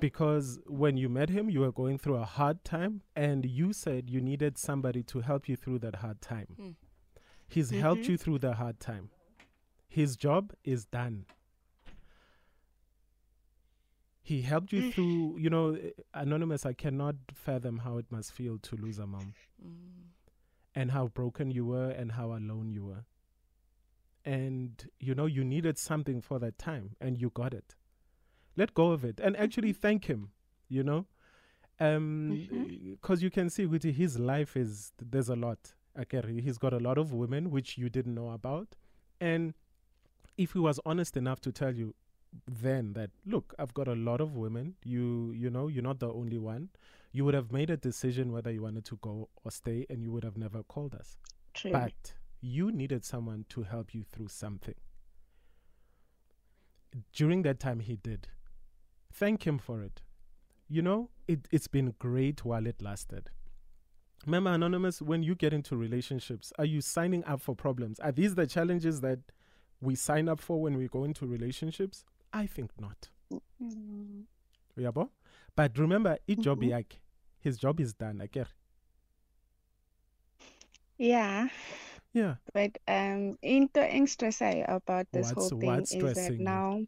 because 0.00 0.58
when 0.66 0.96
you 0.96 1.08
met 1.08 1.30
him, 1.30 1.50
you 1.50 1.60
were 1.60 1.72
going 1.72 1.98
through 1.98 2.16
a 2.16 2.24
hard 2.24 2.64
time, 2.64 3.02
and 3.16 3.44
you 3.44 3.72
said 3.72 4.10
you 4.10 4.20
needed 4.20 4.58
somebody 4.58 5.02
to 5.04 5.20
help 5.20 5.48
you 5.48 5.56
through 5.56 5.80
that 5.80 5.96
hard 5.96 6.20
time. 6.20 6.48
Mm. 6.60 6.74
He's 7.48 7.70
mm-hmm. 7.70 7.80
helped 7.80 8.08
you 8.08 8.16
through 8.16 8.40
the 8.40 8.54
hard 8.54 8.80
time. 8.80 9.10
His 9.88 10.16
job 10.16 10.52
is 10.64 10.84
done. 10.84 11.26
He 14.20 14.42
helped 14.42 14.72
you 14.72 14.82
mm. 14.82 14.94
through, 14.94 15.38
you 15.38 15.48
know, 15.48 15.74
eh, 15.74 15.90
Anonymous, 16.12 16.66
I 16.66 16.74
cannot 16.74 17.16
fathom 17.32 17.78
how 17.78 17.96
it 17.96 18.06
must 18.10 18.32
feel 18.32 18.58
to 18.58 18.76
lose 18.76 18.98
a 18.98 19.06
mom. 19.06 19.32
Mm. 19.64 20.08
And 20.74 20.90
how 20.90 21.08
broken 21.08 21.50
you 21.50 21.64
were 21.64 21.90
and 21.90 22.12
how 22.12 22.32
alone 22.32 22.70
you 22.70 22.84
were. 22.84 23.04
And, 24.24 24.86
you 25.00 25.14
know, 25.14 25.26
you 25.26 25.42
needed 25.42 25.78
something 25.78 26.20
for 26.20 26.38
that 26.38 26.58
time, 26.58 26.96
and 27.00 27.18
you 27.18 27.30
got 27.30 27.54
it 27.54 27.74
let 28.58 28.74
go 28.74 28.90
of 28.90 29.04
it 29.04 29.20
and 29.20 29.36
actually 29.36 29.70
mm-hmm. 29.70 29.80
thank 29.80 30.04
him 30.06 30.30
you 30.68 30.82
know 30.82 31.06
um 31.80 32.30
because 32.90 33.18
mm-hmm. 33.18 33.24
you 33.24 33.30
can 33.30 33.48
see 33.48 33.66
with 33.66 33.84
his 33.84 34.18
life 34.18 34.56
is 34.56 34.92
there's 35.00 35.28
a 35.28 35.36
lot 35.36 35.58
okay 35.98 36.20
he's 36.40 36.58
got 36.58 36.72
a 36.72 36.78
lot 36.78 36.98
of 36.98 37.12
women 37.12 37.50
which 37.50 37.78
you 37.78 37.88
didn't 37.88 38.14
know 38.14 38.30
about 38.30 38.74
and 39.20 39.54
if 40.36 40.52
he 40.52 40.58
was 40.58 40.80
honest 40.84 41.16
enough 41.16 41.40
to 41.40 41.52
tell 41.52 41.74
you 41.74 41.94
then 42.46 42.92
that 42.92 43.10
look 43.24 43.54
i've 43.58 43.72
got 43.72 43.88
a 43.88 43.94
lot 43.94 44.20
of 44.20 44.36
women 44.36 44.74
you 44.84 45.32
you 45.32 45.48
know 45.48 45.68
you're 45.68 45.82
not 45.82 45.98
the 46.00 46.12
only 46.12 46.38
one 46.38 46.68
you 47.12 47.24
would 47.24 47.34
have 47.34 47.52
made 47.52 47.70
a 47.70 47.76
decision 47.76 48.32
whether 48.32 48.50
you 48.50 48.62
wanted 48.62 48.84
to 48.84 48.96
go 48.96 49.28
or 49.44 49.50
stay 49.50 49.86
and 49.88 50.02
you 50.02 50.12
would 50.12 50.24
have 50.24 50.36
never 50.36 50.62
called 50.64 50.94
us 50.94 51.16
True. 51.54 51.72
but 51.72 52.12
you 52.40 52.70
needed 52.70 53.04
someone 53.04 53.44
to 53.48 53.62
help 53.62 53.94
you 53.94 54.04
through 54.12 54.28
something 54.28 54.74
during 57.12 57.42
that 57.42 57.60
time 57.60 57.80
he 57.80 57.96
did 57.96 58.28
Thank 59.18 59.46
Him 59.46 59.58
for 59.58 59.82
it. 59.82 60.02
You 60.68 60.82
know, 60.82 61.10
it, 61.26 61.48
it's 61.50 61.66
been 61.66 61.94
great 61.98 62.44
while 62.44 62.66
it 62.66 62.80
lasted. 62.80 63.30
Remember, 64.26 64.52
Anonymous, 64.52 65.02
when 65.02 65.22
you 65.22 65.34
get 65.34 65.52
into 65.52 65.76
relationships, 65.76 66.52
are 66.58 66.64
you 66.64 66.80
signing 66.80 67.24
up 67.24 67.40
for 67.40 67.56
problems? 67.56 67.98
Are 67.98 68.12
these 68.12 68.34
the 68.36 68.46
challenges 68.46 69.00
that 69.00 69.18
we 69.80 69.94
sign 69.94 70.28
up 70.28 70.40
for 70.40 70.60
when 70.60 70.76
we 70.76 70.86
go 70.86 71.02
into 71.02 71.26
relationships? 71.26 72.04
I 72.32 72.46
think 72.46 72.70
not. 72.78 73.08
Mm-hmm. 73.32 74.20
Yeah, 74.76 74.90
but 75.56 75.78
remember, 75.78 76.18
each 76.28 76.40
job 76.40 76.60
mm-hmm. 76.60 76.68
his 77.40 77.56
job 77.56 77.80
is 77.80 77.94
done. 77.94 78.20
Okay. 78.22 78.44
Yeah. 80.96 81.48
Yeah. 82.12 82.36
But 82.52 82.78
um 82.86 83.38
into 83.42 84.32
say 84.32 84.64
about 84.68 85.06
this 85.12 85.32
what's, 85.32 85.50
whole 85.50 85.60
thing 85.60 85.80
is 85.80 86.14
that 86.14 86.38
now 86.38 86.82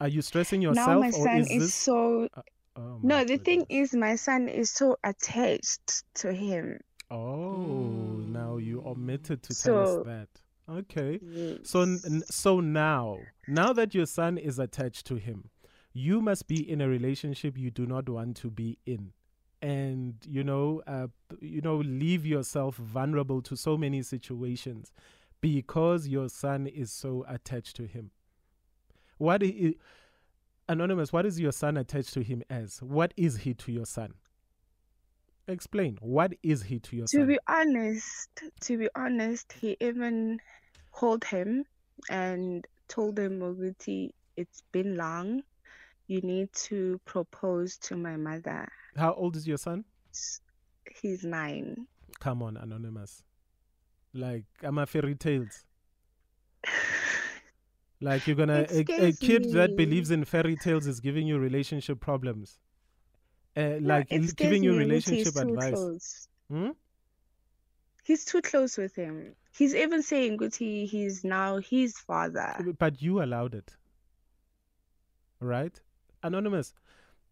are 0.00 0.08
you 0.08 0.22
stressing 0.22 0.62
yourself? 0.62 0.88
Now 0.88 1.00
my 1.00 1.10
son 1.10 1.38
is, 1.38 1.50
is 1.50 1.62
this... 1.62 1.74
so. 1.74 2.28
Uh, 2.34 2.42
oh 2.76 3.00
no, 3.02 3.18
the 3.18 3.36
goodness. 3.36 3.44
thing 3.44 3.66
is, 3.68 3.94
my 3.94 4.16
son 4.16 4.48
is 4.48 4.70
so 4.70 4.96
attached 5.04 6.04
to 6.14 6.32
him. 6.32 6.80
Oh, 7.10 7.66
mm. 7.68 8.28
now 8.28 8.56
you 8.56 8.82
omitted 8.86 9.42
to 9.44 9.54
so, 9.54 9.72
tell 9.72 10.00
us 10.00 10.06
that. 10.06 10.28
Okay. 10.70 11.18
Yes. 11.22 11.58
So 11.64 11.84
so 12.30 12.60
now, 12.60 13.18
now 13.48 13.72
that 13.72 13.94
your 13.94 14.06
son 14.06 14.38
is 14.38 14.58
attached 14.58 15.06
to 15.06 15.16
him, 15.16 15.50
you 15.92 16.20
must 16.20 16.46
be 16.46 16.68
in 16.68 16.80
a 16.80 16.88
relationship 16.88 17.58
you 17.58 17.70
do 17.70 17.86
not 17.86 18.08
want 18.08 18.36
to 18.38 18.50
be 18.50 18.78
in. 18.86 19.12
And 19.60 20.14
you 20.26 20.44
know, 20.44 20.82
uh, 20.86 21.08
you 21.40 21.60
know, 21.60 21.76
leave 21.76 22.24
yourself 22.24 22.76
vulnerable 22.76 23.42
to 23.42 23.56
so 23.56 23.76
many 23.76 24.02
situations 24.02 24.92
because 25.40 26.06
your 26.08 26.28
son 26.28 26.66
is 26.66 26.92
so 26.92 27.24
attached 27.28 27.76
to 27.76 27.86
him. 27.86 28.10
What 29.20 29.42
is, 29.42 29.74
Anonymous, 30.66 31.12
what 31.12 31.26
is 31.26 31.38
your 31.38 31.52
son 31.52 31.76
attached 31.76 32.14
to 32.14 32.22
him 32.22 32.42
as? 32.48 32.78
What 32.80 33.12
is 33.18 33.36
he 33.36 33.52
to 33.52 33.70
your 33.70 33.84
son? 33.84 34.14
Explain. 35.46 35.98
What 36.00 36.32
is 36.42 36.62
he 36.62 36.78
to 36.78 36.96
your 36.96 37.04
to 37.04 37.10
son? 37.10 37.20
To 37.20 37.26
be 37.26 37.38
honest, 37.46 38.30
to 38.62 38.78
be 38.78 38.88
honest, 38.94 39.52
he 39.52 39.76
even 39.78 40.40
called 40.92 41.22
him 41.22 41.66
and 42.08 42.66
told 42.88 43.18
him, 43.18 43.40
Moguti, 43.40 44.12
it's 44.38 44.62
been 44.72 44.96
long. 44.96 45.42
You 46.06 46.22
need 46.22 46.50
to 46.54 46.98
propose 47.04 47.76
to 47.78 47.96
my 47.96 48.16
mother. 48.16 48.66
How 48.96 49.12
old 49.12 49.36
is 49.36 49.46
your 49.46 49.58
son? 49.58 49.84
He's 51.02 51.24
nine. 51.24 51.86
Come 52.20 52.42
on, 52.42 52.56
Anonymous. 52.56 53.22
Like, 54.14 54.44
I'm 54.62 54.78
a 54.78 54.86
fairy 54.86 55.14
tales. 55.14 55.66
Like 58.00 58.26
you're 58.26 58.36
gonna 58.36 58.66
a, 58.70 58.80
a 59.08 59.12
kid 59.12 59.50
that 59.52 59.76
believes 59.76 60.10
in 60.10 60.24
fairy 60.24 60.56
tales 60.56 60.86
is 60.86 61.00
giving 61.00 61.26
you 61.26 61.38
relationship 61.38 62.00
problems. 62.00 62.58
Uh, 63.56 63.78
like 63.82 64.08
giving 64.36 64.62
you 64.62 64.74
relationship 64.74 65.34
he's 65.34 65.36
advice. 65.36 66.28
Hmm? 66.48 66.70
He's 68.04 68.24
too 68.24 68.42
close 68.42 68.76
with 68.76 68.94
him. 68.94 69.36
He's 69.52 69.74
even 69.74 70.02
saying 70.02 70.38
Guti, 70.38 70.88
he's 70.88 71.24
now 71.24 71.58
his 71.58 71.98
father. 71.98 72.74
But 72.78 73.02
you 73.02 73.22
allowed 73.22 73.54
it. 73.54 73.76
Right? 75.40 75.80
Anonymous, 76.22 76.74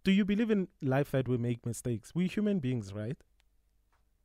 do 0.04 0.10
you 0.12 0.25
believe 0.25 0.50
in 0.50 0.68
life 0.82 1.10
that 1.12 1.28
we 1.28 1.37
make 1.38 1.64
mistakes? 1.66 2.14
We're 2.14 2.28
human 2.28 2.58
beings, 2.58 2.92
right? 2.92 3.16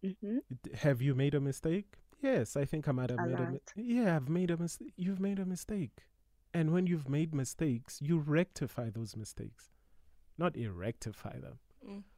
hmm 0.01 0.39
Have 0.75 1.01
you 1.01 1.15
made 1.15 1.33
a 1.35 1.39
mistake? 1.39 1.97
Yes, 2.21 2.55
I 2.55 2.65
think 2.65 2.87
I 2.87 2.91
might 2.91 3.09
have 3.09 3.19
A 3.19 3.25
made 3.25 3.39
a 3.39 3.43
lot. 3.43 3.51
mistake. 3.51 3.85
Yeah, 3.87 4.15
I've 4.15 4.29
made 4.29 4.51
a 4.51 4.57
mistake. 4.57 4.93
You've 4.95 5.19
made 5.19 5.39
a 5.39 5.45
mistake. 5.45 6.05
And 6.53 6.71
when 6.71 6.85
you've 6.87 7.09
made 7.09 7.33
mistakes, 7.33 7.99
you 8.01 8.19
rectify 8.19 8.89
those 8.89 9.15
mistakes, 9.15 9.69
not 10.37 10.55
rectify 10.57 11.39
them. 11.39 11.59
Mm. 11.87 12.03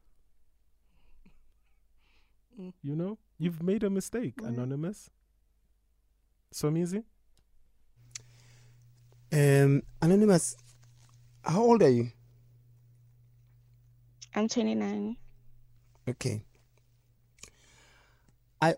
Mm. 2.58 2.72
You 2.82 2.96
know, 2.96 3.18
you've 3.38 3.62
made 3.62 3.84
a 3.84 3.90
mistake, 3.90 4.38
Mm. 4.38 4.48
Anonymous. 4.48 5.10
Somizi? 6.54 7.04
Um, 9.34 9.84
Anonymous, 10.02 10.56
how 11.44 11.62
old 11.64 11.84
are 11.84 11.90
you? 11.90 12.12
I'm 14.34 14.48
29. 14.48 15.18
Okay. 16.08 16.44
I, 18.62 18.76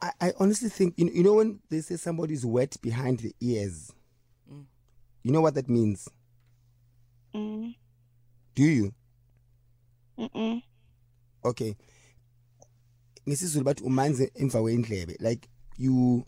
I, 0.00 0.10
I 0.22 0.32
honestly 0.40 0.70
think 0.70 0.94
you 0.96 1.04
know, 1.04 1.12
you 1.12 1.22
know 1.22 1.34
when 1.34 1.60
they 1.68 1.82
say 1.82 1.96
somebody's 1.96 2.46
wet 2.46 2.78
behind 2.80 3.18
the 3.20 3.34
ears. 3.42 3.92
You 5.28 5.34
know 5.34 5.42
what 5.42 5.56
that 5.56 5.68
means? 5.68 6.08
Mm, 7.34 7.74
Do 8.54 8.62
you? 8.62 8.94
mm-mm. 10.18 10.62
Okay. 11.44 11.76
ngesizulu 13.28 13.64
bathi 13.64 13.84
umanze 13.84 14.32
emva 14.34 14.62
kwendlebe 14.62 15.16
like 15.20 15.48
you 15.78 16.24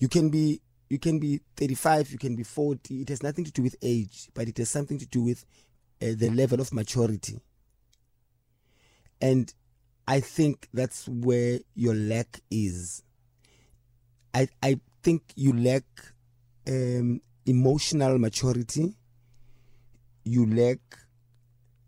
you 0.00 0.08
can 0.08 0.30
be 0.30 0.60
you 0.88 0.98
can 0.98 1.20
be 1.20 1.40
35 1.56 2.12
you 2.12 2.18
can 2.18 2.36
be 2.36 2.42
40 2.42 3.00
it 3.00 3.08
has 3.08 3.22
nothing 3.22 3.44
to 3.44 3.52
do 3.52 3.62
with 3.62 3.76
age 3.82 4.28
but 4.34 4.48
it 4.48 4.58
has 4.58 4.68
something 4.72 4.98
to 4.98 5.06
do 5.06 5.22
with 5.22 5.44
uh, 6.02 6.14
the 6.16 6.30
level 6.30 6.60
of 6.60 6.72
maturity 6.72 7.40
and 9.20 9.54
i 10.08 10.20
think 10.20 10.68
that's 10.74 11.08
where 11.08 11.60
your 11.76 11.94
lack 11.94 12.40
is 12.50 13.04
i 14.34 14.48
i 14.62 14.80
think 15.02 15.22
you 15.36 15.52
lack 15.52 15.84
um 16.66 17.20
emotional 17.46 18.18
maturity 18.18 18.94
you 20.24 20.46
lack 20.46 20.78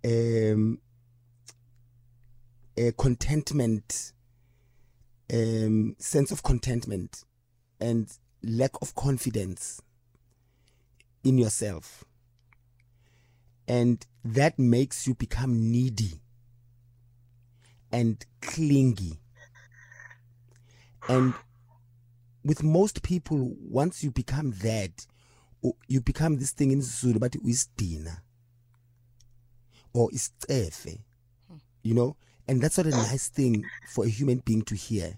um 0.05 0.79
a 2.77 2.93
contentment 2.93 4.13
um 5.33 5.95
sense 5.99 6.31
of 6.31 6.43
contentment 6.43 7.25
and 7.81 8.19
lack 8.43 8.71
of 8.81 8.95
confidence 8.95 9.81
in 11.25 11.39
yourself. 11.39 12.05
And 13.69 14.05
that 14.25 14.59
makes 14.59 15.07
you 15.07 15.15
become 15.15 15.71
needy 15.71 16.21
and 17.93 18.25
clingy. 18.41 19.21
And 21.09 21.35
with 22.45 22.63
most 22.63 23.03
people 23.03 23.55
once 23.61 24.03
you 24.03 24.11
become 24.11 24.53
that 24.63 25.07
you 25.89 26.01
become 26.01 26.39
this 26.39 26.51
thing 26.51 26.71
in 26.71 26.83
Zulu 26.83 27.19
but 27.19 27.33
uyisidina 27.33 28.19
or 29.93 30.11
it's 30.13 30.31
istefe 30.49 30.99
hmm. 31.49 31.57
you 31.83 31.95
know? 31.95 32.17
And 32.49 32.61
that's 32.61 32.77
not 32.77 32.87
a 32.87 32.91
nice 32.91 33.29
thing 33.29 33.65
for 33.89 34.05
a 34.05 34.09
human 34.09 34.39
being 34.39 34.63
to 34.63 34.75
hear. 34.75 35.17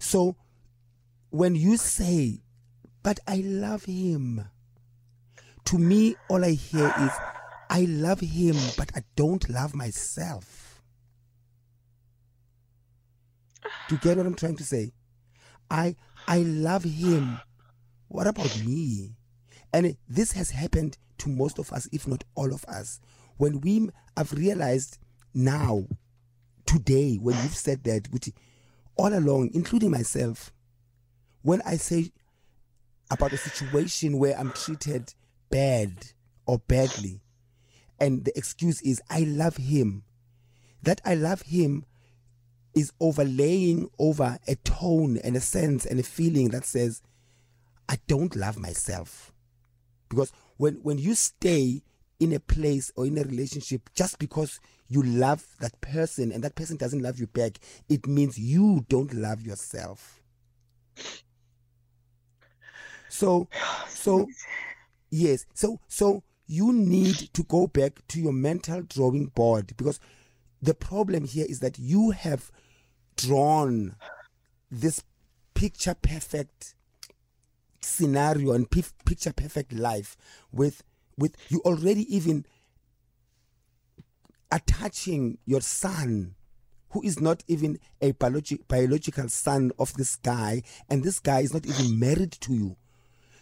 So 0.00 0.36
when 1.30 1.54
you 1.54 1.76
say 1.76 2.40
but 3.02 3.20
i 3.26 3.42
love 3.44 3.84
him 3.84 4.44
to 5.64 5.78
me 5.78 6.16
all 6.28 6.44
i 6.44 6.52
hear 6.52 6.92
is 7.00 7.12
i 7.68 7.82
love 7.82 8.20
him 8.20 8.56
but 8.76 8.90
i 8.96 9.02
don't 9.16 9.48
love 9.48 9.74
myself. 9.74 10.82
Do 13.88 13.94
you 13.96 14.00
get 14.00 14.16
what 14.16 14.26
i'm 14.26 14.34
trying 14.34 14.56
to 14.56 14.64
say? 14.64 14.92
I 15.70 15.96
i 16.26 16.38
love 16.38 16.84
him 16.84 17.40
what 18.08 18.26
about 18.26 18.62
me? 18.64 19.14
And 19.72 19.96
this 20.08 20.32
has 20.32 20.50
happened 20.50 20.98
to 21.18 21.28
most 21.28 21.58
of 21.58 21.72
us 21.72 21.88
if 21.92 22.06
not 22.06 22.24
all 22.34 22.52
of 22.52 22.64
us. 22.64 23.00
When 23.36 23.60
we 23.60 23.90
have 24.16 24.32
realized 24.32 24.98
now 25.34 25.86
today 26.68 27.16
when 27.16 27.34
you've 27.36 27.54
said 27.56 27.82
that 27.84 28.08
all 28.96 29.14
along 29.14 29.50
including 29.54 29.90
myself 29.90 30.52
when 31.42 31.62
i 31.62 31.76
say 31.76 32.10
about 33.10 33.32
a 33.32 33.38
situation 33.38 34.18
where 34.18 34.38
i'm 34.38 34.50
treated 34.52 35.14
bad 35.50 35.90
or 36.44 36.58
badly 36.68 37.22
and 37.98 38.26
the 38.26 38.36
excuse 38.36 38.82
is 38.82 39.00
i 39.08 39.20
love 39.20 39.56
him 39.56 40.02
that 40.82 41.00
i 41.06 41.14
love 41.14 41.40
him 41.42 41.84
is 42.74 42.92
overlaying 43.00 43.88
over 43.98 44.38
a 44.46 44.54
tone 44.56 45.16
and 45.24 45.36
a 45.36 45.40
sense 45.40 45.86
and 45.86 45.98
a 45.98 46.02
feeling 46.02 46.50
that 46.50 46.66
says 46.66 47.00
i 47.88 47.98
don't 48.06 48.36
love 48.36 48.58
myself. 48.58 49.32
Because 50.08 50.32
when 50.56 50.74
when 50.82 50.98
you 50.98 51.14
stay 51.14 51.82
in 52.20 52.32
a 52.32 52.40
place 52.40 52.90
or 52.96 53.06
in 53.06 53.18
a 53.18 53.22
relationship 53.22 53.90
just 53.94 54.18
because 54.18 54.60
you 54.88 55.02
love 55.02 55.44
that 55.60 55.80
person 55.80 56.32
and 56.32 56.42
that 56.42 56.56
person 56.56 56.76
doesn't 56.76 57.02
love 57.02 57.18
you 57.20 57.26
back 57.28 57.58
it 57.88 58.06
means 58.06 58.38
you 58.38 58.84
don't 58.88 59.14
love 59.14 59.42
yourself. 59.42 60.20
So 63.08 63.48
so 63.88 64.28
yes. 65.10 65.46
So 65.54 65.80
so 65.88 66.22
you 66.46 66.72
need 66.72 67.16
to 67.34 67.42
go 67.44 67.66
back 67.66 68.06
to 68.08 68.20
your 68.20 68.32
mental 68.32 68.82
drawing 68.82 69.26
board 69.26 69.74
because 69.76 70.00
the 70.62 70.74
problem 70.74 71.24
here 71.24 71.46
is 71.48 71.60
that 71.60 71.78
you 71.78 72.10
have 72.10 72.50
drawn 73.16 73.94
this 74.70 75.04
picture 75.54 75.94
perfect 75.94 76.74
scenario 77.88 78.52
and 78.52 78.70
pif- 78.70 78.94
picture 79.04 79.32
perfect 79.32 79.72
life 79.72 80.16
with 80.52 80.82
with 81.16 81.36
you 81.48 81.60
already 81.64 82.14
even 82.14 82.44
attaching 84.50 85.38
your 85.44 85.60
son 85.60 86.34
who 86.90 87.02
is 87.02 87.20
not 87.20 87.42
even 87.48 87.78
a 88.00 88.12
biologi- 88.14 88.66
biological 88.66 89.28
son 89.28 89.70
of 89.78 89.92
this 89.94 90.16
guy 90.16 90.62
and 90.88 91.02
this 91.04 91.18
guy 91.18 91.40
is 91.40 91.52
not 91.52 91.66
even 91.66 91.98
married 91.98 92.32
to 92.32 92.54
you. 92.54 92.76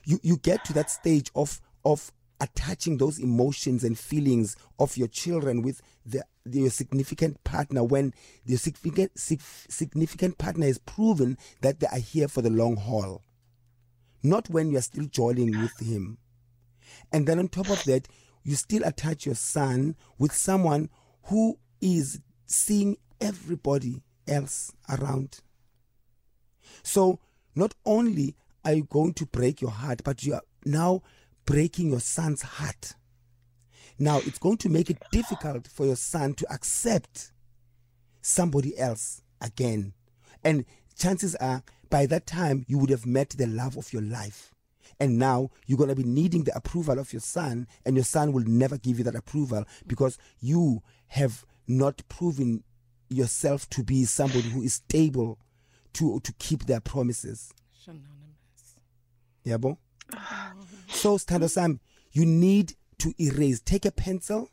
You 0.04 0.18
you 0.22 0.36
get 0.36 0.64
to 0.66 0.72
that 0.74 0.90
stage 0.90 1.30
of 1.34 1.60
of 1.84 2.12
attaching 2.40 2.98
those 2.98 3.18
emotions 3.18 3.82
and 3.82 3.98
feelings 3.98 4.56
of 4.78 4.96
your 4.96 5.08
children 5.08 5.62
with 5.62 5.80
the, 6.04 6.22
the 6.44 6.60
your 6.60 6.70
significant 6.70 7.42
partner 7.44 7.82
when 7.82 8.12
the 8.44 8.56
significant 8.56 9.18
sig- 9.18 9.40
significant 9.68 10.38
partner 10.38 10.66
has 10.66 10.78
proven 10.78 11.38
that 11.62 11.80
they 11.80 11.86
are 11.86 11.98
here 11.98 12.28
for 12.28 12.42
the 12.42 12.50
long 12.50 12.76
haul 12.76 13.22
not 14.28 14.50
when 14.50 14.70
you 14.70 14.78
are 14.78 14.82
still 14.82 15.06
joining 15.06 15.60
with 15.60 15.78
him. 15.78 16.18
And 17.12 17.26
then 17.26 17.38
on 17.38 17.48
top 17.48 17.70
of 17.70 17.82
that 17.84 18.08
you 18.42 18.54
still 18.54 18.84
attach 18.84 19.26
your 19.26 19.34
son 19.34 19.96
with 20.18 20.32
someone 20.32 20.88
who 21.24 21.58
is 21.80 22.20
seeing 22.46 22.96
everybody 23.20 24.02
else 24.28 24.72
around. 24.88 25.40
So 26.82 27.18
not 27.54 27.74
only 27.84 28.36
are 28.64 28.74
you 28.74 28.84
going 28.84 29.14
to 29.14 29.26
break 29.26 29.60
your 29.60 29.70
heart 29.70 30.02
but 30.04 30.22
you 30.24 30.34
are 30.34 30.42
now 30.64 31.02
breaking 31.44 31.90
your 31.90 32.00
son's 32.00 32.42
heart. 32.42 32.94
Now 33.98 34.18
it's 34.18 34.38
going 34.38 34.58
to 34.58 34.68
make 34.68 34.90
it 34.90 35.02
difficult 35.10 35.68
for 35.68 35.86
your 35.86 35.96
son 35.96 36.34
to 36.34 36.52
accept 36.52 37.32
somebody 38.20 38.76
else 38.78 39.22
again. 39.40 39.94
And 40.44 40.64
chances 40.96 41.34
are 41.36 41.62
by 41.90 42.06
that 42.06 42.26
time 42.26 42.64
you 42.68 42.78
would 42.78 42.90
have 42.90 43.06
met 43.06 43.30
the 43.30 43.46
love 43.46 43.76
of 43.76 43.92
your 43.92 44.02
life. 44.02 44.52
And 44.98 45.18
now 45.18 45.50
you're 45.66 45.78
going 45.78 45.90
to 45.90 45.96
be 45.96 46.04
needing 46.04 46.44
the 46.44 46.56
approval 46.56 46.98
of 46.98 47.12
your 47.12 47.20
son 47.20 47.66
and 47.84 47.96
your 47.96 48.04
son 48.04 48.32
will 48.32 48.44
never 48.44 48.78
give 48.78 48.98
you 48.98 49.04
that 49.04 49.14
approval 49.14 49.64
because 49.86 50.16
you 50.40 50.82
have 51.08 51.44
not 51.66 52.02
proven 52.08 52.62
yourself 53.08 53.68
to 53.70 53.82
be 53.82 54.04
somebody 54.04 54.48
who 54.48 54.62
is 54.62 54.74
stable 54.74 55.38
to 55.94 56.20
to 56.20 56.32
keep 56.38 56.66
their 56.66 56.80
promises. 56.80 57.52
Shanonymous. 57.84 58.78
yabo 59.44 59.78
so 60.88 61.16
stando 61.16 61.48
sam 61.48 61.80
you 62.12 62.24
need 62.24 62.74
to 62.98 63.12
erase. 63.20 63.60
Take 63.60 63.84
a 63.84 63.92
pencil 63.92 64.48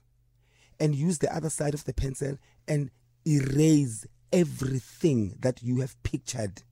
and 0.79 0.93
use 0.93 1.19
the 1.19 1.33
other 1.33 1.49
side 1.49 1.73
of 1.73 1.85
the 1.85 1.93
pencil 1.93 2.37
and 2.67 2.91
erase 3.25 4.05
everything 4.33 5.37
that 5.39 5.63
you 5.63 5.79
have 5.79 6.01
pictured 6.03 6.63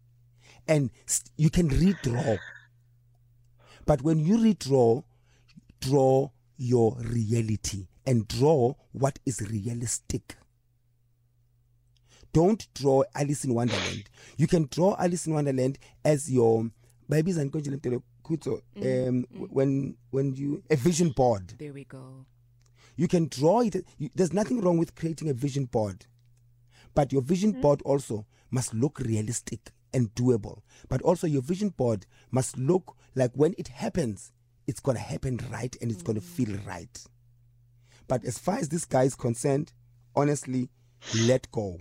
and 0.68 0.90
st- 1.06 1.32
you 1.38 1.50
can 1.50 1.70
redraw 1.70 2.38
But 3.86 4.02
when 4.04 4.20
you 4.20 4.38
redraw, 4.38 5.04
draw 5.80 6.30
your 6.58 6.96
reality 7.00 7.88
and 8.06 8.28
draw 8.28 8.76
what 8.92 9.20
is 9.26 9.42
realistic. 9.42 10.38
Don't 12.34 12.66
draw 12.74 13.04
Alice 13.14 13.44
in 13.44 13.54
Wonderland. 13.54 14.06
You 14.38 14.48
can 14.48 14.68
draw 14.72 14.96
Alice 14.98 15.28
in 15.28 15.34
Wonderland 15.34 15.78
as 16.06 16.32
your 16.32 16.70
babies 17.10 17.38
and 17.38 17.52
Kuto, 17.52 18.62
mm, 18.78 19.08
um, 19.10 19.26
mm. 19.26 19.48
when 19.50 19.98
when 20.12 20.34
you 20.36 20.64
a 20.70 20.76
vision 20.78 21.10
board. 21.10 21.54
There 21.58 21.74
we 21.74 21.84
go. 21.84 22.26
You 22.96 23.08
can 23.10 23.28
draw 23.28 23.62
it. 23.62 23.76
You, 23.98 24.10
there's 24.16 24.32
nothing 24.32 24.62
wrong 24.62 24.78
with 24.78 24.96
creating 24.96 25.30
a 25.30 25.34
vision 25.34 25.66
board, 25.66 26.06
but 26.96 27.12
your 27.12 27.22
vision 27.24 27.54
hmm. 27.54 27.62
board 27.62 27.82
also 27.82 28.26
must 28.52 28.74
look 28.74 29.00
realistic 29.00 29.72
and 29.94 30.14
doable. 30.16 30.62
But 30.90 31.02
also 31.02 31.28
your 31.28 31.42
vision 31.42 31.70
board 31.70 32.06
must 32.32 32.58
look 32.58 32.96
like 33.16 33.32
when 33.34 33.54
it 33.58 33.68
happens, 33.70 34.32
it's 34.68 34.80
gonna 34.80 35.00
happen 35.00 35.40
right 35.52 35.76
and 35.82 35.92
it's 35.92 36.04
gonna 36.04 36.22
feel 36.22 36.58
right. 36.66 37.04
But 38.08 38.26
as 38.26 38.38
far 38.38 38.58
as 38.58 38.70
this 38.70 38.86
guy 38.86 39.04
is 39.04 39.16
concerned, 39.16 39.74
honestly, 40.16 40.70
let 41.18 41.52
go. 41.52 41.80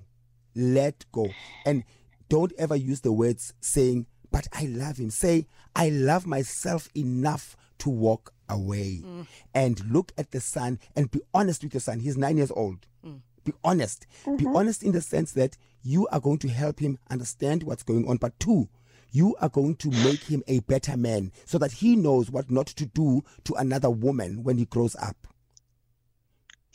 Let 0.55 1.05
go. 1.13 1.29
And 1.65 1.85
don't 2.29 2.53
ever 2.59 2.77
use 2.77 3.01
the 3.01 3.13
words 3.13 3.53
saying, 3.61 4.07
but 4.31 4.47
I 4.53 4.67
love 4.67 4.99
him. 4.99 5.11
Say, 5.11 5.47
I 5.75 5.89
love 5.91 6.27
myself 6.27 6.89
enough 6.97 7.57
to 7.79 7.91
walk 7.91 8.33
away. 8.49 9.03
Mm. 9.05 9.27
And 9.55 9.85
look 9.91 10.13
at 10.17 10.31
the 10.31 10.41
son 10.41 10.79
and 10.95 11.11
be 11.11 11.21
honest 11.35 11.63
with 11.63 11.75
your 11.75 11.81
son. 11.81 12.01
He's 12.01 12.17
nine 12.17 12.37
years 12.37 12.51
old. 12.51 12.87
Mm. 13.05 13.21
Be 13.51 13.57
honest. 13.65 14.07
Be 14.37 14.47
honest 14.47 14.83
in 14.83 14.93
the 14.93 15.01
sense 15.01 15.33
that 15.33 15.57
you 15.83 16.07
are 16.09 16.21
going 16.21 16.39
to 16.39 16.49
help 16.49 16.81
him 16.81 16.99
understand 17.11 17.63
what's 17.63 17.83
going 17.83 18.09
on. 18.09 18.17
But 18.19 18.39
two, 18.39 18.69
you 19.13 19.37
are 19.41 19.49
going 19.49 19.77
to 19.77 19.91
make 19.91 20.25
him 20.25 20.43
a 20.47 20.61
better 20.61 20.97
man 20.97 21.33
so 21.45 21.59
that 21.59 21.73
he 21.73 21.97
knows 21.97 22.31
what 22.31 22.51
not 22.51 22.67
to 22.69 22.87
do 22.87 23.23
to 23.45 23.55
another 23.55 23.91
woman 23.91 24.43
when 24.45 24.59
he 24.59 24.65
grows 24.65 24.97
up. 24.97 25.27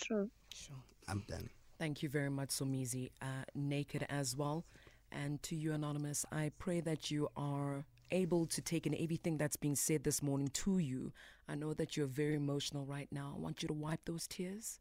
True. 0.01 0.29
Sure. 0.53 0.75
I'm 1.07 1.23
done. 1.27 1.49
Thank 1.77 2.03
you 2.03 2.09
very 2.09 2.29
much, 2.29 2.49
Somizi. 2.49 3.11
Uh, 3.21 3.45
naked 3.53 4.05
as 4.09 4.35
well. 4.35 4.65
And 5.11 5.41
to 5.43 5.55
you, 5.55 5.73
Anonymous, 5.73 6.25
I 6.31 6.51
pray 6.57 6.81
that 6.81 7.11
you 7.11 7.29
are 7.38 7.85
able 8.11 8.45
to 8.47 8.61
take 8.61 8.85
in 8.85 8.95
everything 8.95 9.38
that's 9.38 9.55
being 9.55 9.75
said 9.75 10.03
this 10.03 10.21
morning 10.21 10.49
to 10.49 10.77
you. 10.79 11.13
I 11.47 11.55
know 11.55 11.73
that 11.73 11.95
you're 11.95 12.07
very 12.07 12.35
emotional 12.35 12.85
right 12.85 13.07
now. 13.11 13.33
I 13.35 13.39
want 13.39 13.61
you 13.61 13.67
to 13.67 13.73
wipe 13.73 14.01
those 14.05 14.27
tears. 14.27 14.79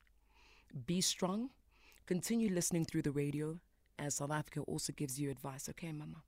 Be 0.86 1.00
strong. 1.00 1.50
Continue 2.06 2.50
listening 2.50 2.84
through 2.84 3.02
the 3.02 3.10
radio 3.10 3.58
as 3.98 4.16
South 4.16 4.30
Africa 4.30 4.60
also 4.60 4.92
gives 4.92 5.18
you 5.18 5.30
advice. 5.30 5.68
Okay, 5.70 5.92
Mama? 5.92 6.22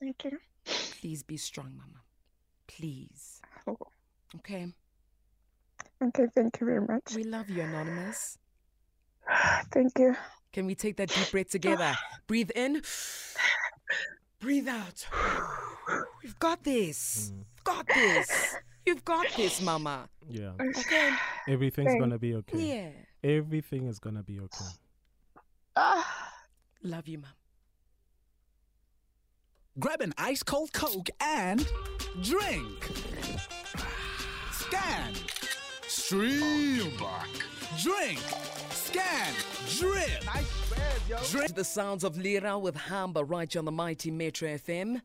Thank 0.00 0.24
you. 0.24 0.38
Please 0.64 1.22
be 1.22 1.36
strong, 1.36 1.72
Mama. 1.76 2.00
Please. 2.66 3.40
Oh, 3.66 3.76
Okay? 4.36 4.66
okay, 6.02 6.26
thank 6.34 6.60
you 6.60 6.66
very 6.66 6.80
much. 6.86 7.14
We 7.14 7.24
love 7.24 7.50
you, 7.50 7.62
Anonymous. 7.62 8.38
Thank 9.72 9.98
you. 9.98 10.16
Can 10.52 10.66
we 10.66 10.74
take 10.74 10.96
that 10.96 11.08
deep 11.10 11.30
breath 11.30 11.50
together? 11.50 11.94
Breathe 12.26 12.50
in. 12.54 12.80
Breathe 14.40 14.68
out. 14.68 15.06
We've 16.22 16.38
got 16.38 16.64
this. 16.64 17.32
We've 17.36 17.64
got 17.64 17.86
this. 17.88 18.56
You've 18.86 19.04
got 19.04 19.26
this, 19.36 19.60
Mama. 19.60 20.08
Yeah. 20.28 20.52
Okay? 20.78 21.10
Everything's 21.48 21.88
Thank- 21.88 22.00
gonna 22.00 22.18
be 22.18 22.34
okay. 22.36 22.58
Yeah. 22.58 22.90
Everything 23.22 23.86
is 23.86 23.98
gonna 23.98 24.22
be 24.22 24.40
okay. 24.40 24.64
Ah, 25.76 26.20
Love 26.82 27.06
you, 27.08 27.18
Mom. 27.18 27.30
Grab 29.78 30.00
an 30.00 30.14
ice 30.16 30.42
cold 30.42 30.72
Coke 30.72 31.10
and 31.20 31.66
drink. 32.22 32.90
Scan. 34.52 35.14
Stream. 35.86 36.92
Drink. 37.82 38.18
Scan. 38.70 39.34
Drip. 39.78 40.24
Drink. 41.30 41.54
The 41.54 41.64
sounds 41.64 42.04
of 42.04 42.18
Lira 42.18 42.58
with 42.58 42.76
Hamba 42.76 43.24
right 43.24 43.50
here 43.50 43.60
on 43.60 43.64
the 43.64 43.72
mighty 43.72 44.10
Metro 44.10 44.48
FM. 44.48 45.00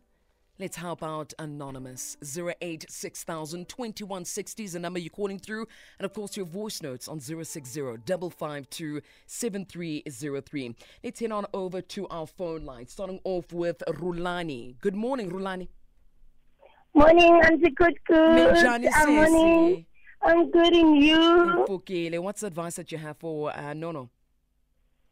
Let's 0.57 0.77
help 0.77 1.03
out 1.03 1.33
Anonymous. 1.37 2.15
086 2.23 3.25
2160 3.25 4.63
is 4.63 4.73
the 4.73 4.79
number 4.79 4.99
you're 4.99 5.09
calling 5.09 5.37
through. 5.37 5.67
And 5.99 6.05
of 6.05 6.13
course, 6.13 6.37
your 6.37 6.45
voice 6.45 6.81
notes 6.81 7.09
on 7.09 7.19
060 7.19 7.97
552 8.07 9.01
7303. 9.27 10.75
Let's 11.03 11.19
head 11.19 11.31
on 11.31 11.45
over 11.53 11.81
to 11.81 12.07
our 12.07 12.25
phone 12.25 12.65
line, 12.65 12.87
starting 12.87 13.19
off 13.25 13.51
with 13.51 13.83
Rulani. 13.87 14.79
Good 14.79 14.95
morning, 14.95 15.29
Rulani. 15.29 15.67
Morning, 16.93 17.41
Auntie 17.43 17.71
Good 17.71 17.99
Good. 18.05 18.65
I'm 18.65 19.15
morning. 19.15 19.85
I'm 20.21 20.49
good 20.51 20.73
in 20.73 20.95
you. 20.95 21.65
What's 22.21 22.41
the 22.41 22.47
advice 22.47 22.77
that 22.77 22.93
you 22.93 22.97
have 22.97 23.17
for 23.17 23.55
uh, 23.55 23.73
Nono? 23.73 24.09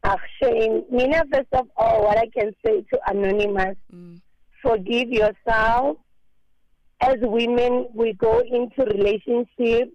Actually, 0.02 0.84
Mina, 0.90 1.22
first 1.30 1.48
of 1.52 1.68
all, 1.76 2.04
what 2.04 2.16
I 2.16 2.26
can 2.28 2.52
say 2.64 2.82
to 2.92 2.98
Anonymous, 3.08 3.76
Mm. 3.94 4.20
Forgive 4.64 5.10
yourself. 5.10 5.98
As 7.00 7.16
women, 7.20 7.88
we 7.94 8.14
go 8.14 8.40
into 8.40 8.84
relationships 8.84 9.92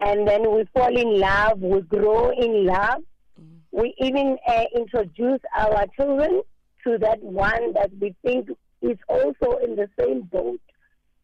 and 0.00 0.26
then 0.26 0.50
we 0.54 0.64
fall 0.74 0.96
in 0.96 1.20
love, 1.20 1.60
we 1.60 1.80
grow 1.82 2.30
in 2.30 2.66
love. 2.66 3.02
We 3.72 3.94
even 3.98 4.38
uh, 4.46 4.64
introduce 4.74 5.40
our 5.56 5.86
children 5.96 6.42
to 6.84 6.98
that 6.98 7.22
one 7.22 7.72
that 7.74 7.90
we 8.00 8.14
think 8.24 8.48
is 8.80 8.96
also 9.08 9.58
in 9.64 9.76
the 9.76 9.88
same 9.98 10.22
boat 10.22 10.60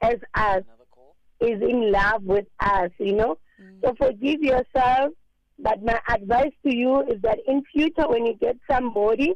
as 0.00 0.16
us, 0.34 0.62
is 1.40 1.62
in 1.62 1.92
love 1.92 2.22
with 2.24 2.46
us, 2.60 2.90
you 2.98 3.14
know. 3.14 3.38
So 3.82 3.94
forgive 3.98 4.42
yourself. 4.42 5.12
But 5.58 5.82
my 5.84 6.00
advice 6.08 6.52
to 6.64 6.74
you 6.74 7.02
is 7.02 7.20
that 7.22 7.38
in 7.46 7.62
future, 7.72 8.08
when 8.08 8.26
you 8.26 8.34
get 8.34 8.56
somebody, 8.70 9.34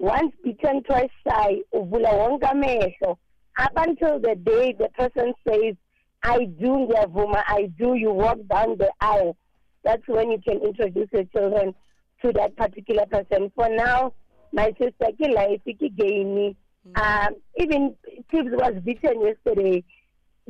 once 0.00 0.32
bitten, 0.42 0.82
twice 0.82 1.10
shy, 1.28 1.58
uvula 1.74 2.08
wonke 2.08 2.42
amehlo. 2.42 3.16
Up 3.58 3.72
until 3.76 4.18
the 4.18 4.34
day 4.34 4.74
the 4.78 4.88
person 4.98 5.34
says, 5.46 5.74
I 6.22 6.44
do, 6.46 6.86
ngiyavuma, 6.88 7.42
I 7.46 7.70
do, 7.78 7.94
you 7.94 8.10
walk 8.10 8.38
down 8.48 8.78
the 8.78 8.90
aisle. 9.00 9.36
That's 9.84 10.02
when 10.06 10.30
you 10.30 10.38
can 10.38 10.60
introduce 10.62 11.08
your 11.12 11.24
children 11.24 11.74
to 12.22 12.32
that 12.32 12.56
particular 12.56 13.04
person. 13.06 13.52
For 13.54 13.68
now, 13.68 14.14
my 14.52 14.72
sister, 14.80 15.08
ki 15.18 15.34
life, 15.34 15.60
ki 15.66 15.88
game. 15.90 16.56
Um, 16.94 17.34
even 17.58 17.94
Tibbs 18.30 18.50
was 18.52 18.74
beaten 18.82 19.20
yesterday. 19.20 19.84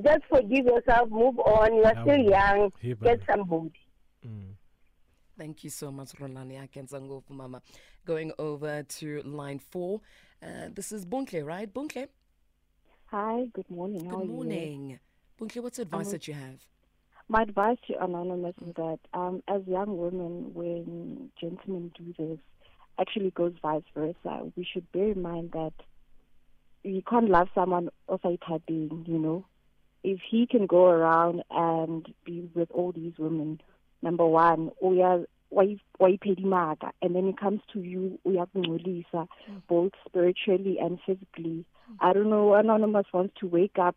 Just 0.02 0.22
forgive 0.28 0.66
yourself, 0.66 1.10
move 1.10 1.38
on. 1.40 1.74
You 1.74 1.82
are 1.84 1.94
Yeah, 1.94 2.02
still 2.02 2.18
young. 2.18 2.72
Get 3.02 3.20
somebody. 3.28 3.72
Mm. 4.26 4.54
Thank 5.40 5.64
you 5.64 5.70
so 5.70 5.90
much, 5.90 6.12
Rulani 6.20 6.60
Akensango 6.60 7.22
Mama. 7.30 7.62
Going 8.04 8.30
over 8.38 8.82
to 8.82 9.22
line 9.22 9.58
four. 9.58 10.02
Uh, 10.42 10.68
this 10.74 10.92
is 10.92 11.06
Bunkle, 11.06 11.46
right? 11.46 11.72
Bunkle, 11.72 12.08
Hi, 13.06 13.46
good 13.54 13.70
morning. 13.70 14.06
Good 14.06 14.20
you? 14.20 14.26
morning. 14.26 15.00
Bunkle, 15.40 15.62
what's 15.62 15.78
the 15.78 15.84
advice 15.84 16.08
Um, 16.08 16.12
that 16.12 16.28
you 16.28 16.34
have? 16.34 16.60
My 17.30 17.40
advice 17.44 17.78
to 17.86 18.04
Anonymous 18.04 18.54
is 18.66 18.74
that 18.74 18.98
um, 19.14 19.42
as 19.48 19.62
young 19.66 19.96
women, 19.96 20.52
when 20.52 21.30
gentlemen 21.40 21.90
do 21.96 22.12
this, 22.18 22.38
actually 22.98 23.30
goes 23.30 23.54
vice 23.62 23.82
versa. 23.94 24.42
We 24.56 24.68
should 24.70 24.92
bear 24.92 25.12
in 25.12 25.22
mind 25.22 25.52
that 25.52 25.72
you 26.84 27.00
can't 27.00 27.30
love 27.30 27.48
someone 27.54 27.88
also 28.08 28.36
typing, 28.46 29.06
you 29.08 29.18
know. 29.18 29.46
If 30.04 30.20
he 30.30 30.46
can 30.46 30.66
go 30.66 30.84
around 30.84 31.44
and 31.50 32.06
be 32.26 32.50
with 32.54 32.70
all 32.72 32.92
these 32.92 33.14
women, 33.18 33.62
number 34.02 34.26
one, 34.26 34.70
we 34.82 35.02
are 35.02 35.24
wayipedimaka 35.52 36.90
and 37.02 37.14
then 37.14 37.26
it 37.28 37.36
comes 37.36 37.60
to 37.72 37.80
you 37.80 38.18
uyakungcolisa 38.24 39.04
mm. 39.12 39.62
both 39.68 39.92
spiritually 40.06 40.78
and 40.78 40.98
physically. 41.04 41.64
Mm. 41.90 41.96
I 42.00 42.12
don't 42.12 42.30
know 42.30 42.54
anonymous 42.54 43.06
wants 43.12 43.34
to 43.40 43.46
wake 43.48 43.78
up 43.78 43.96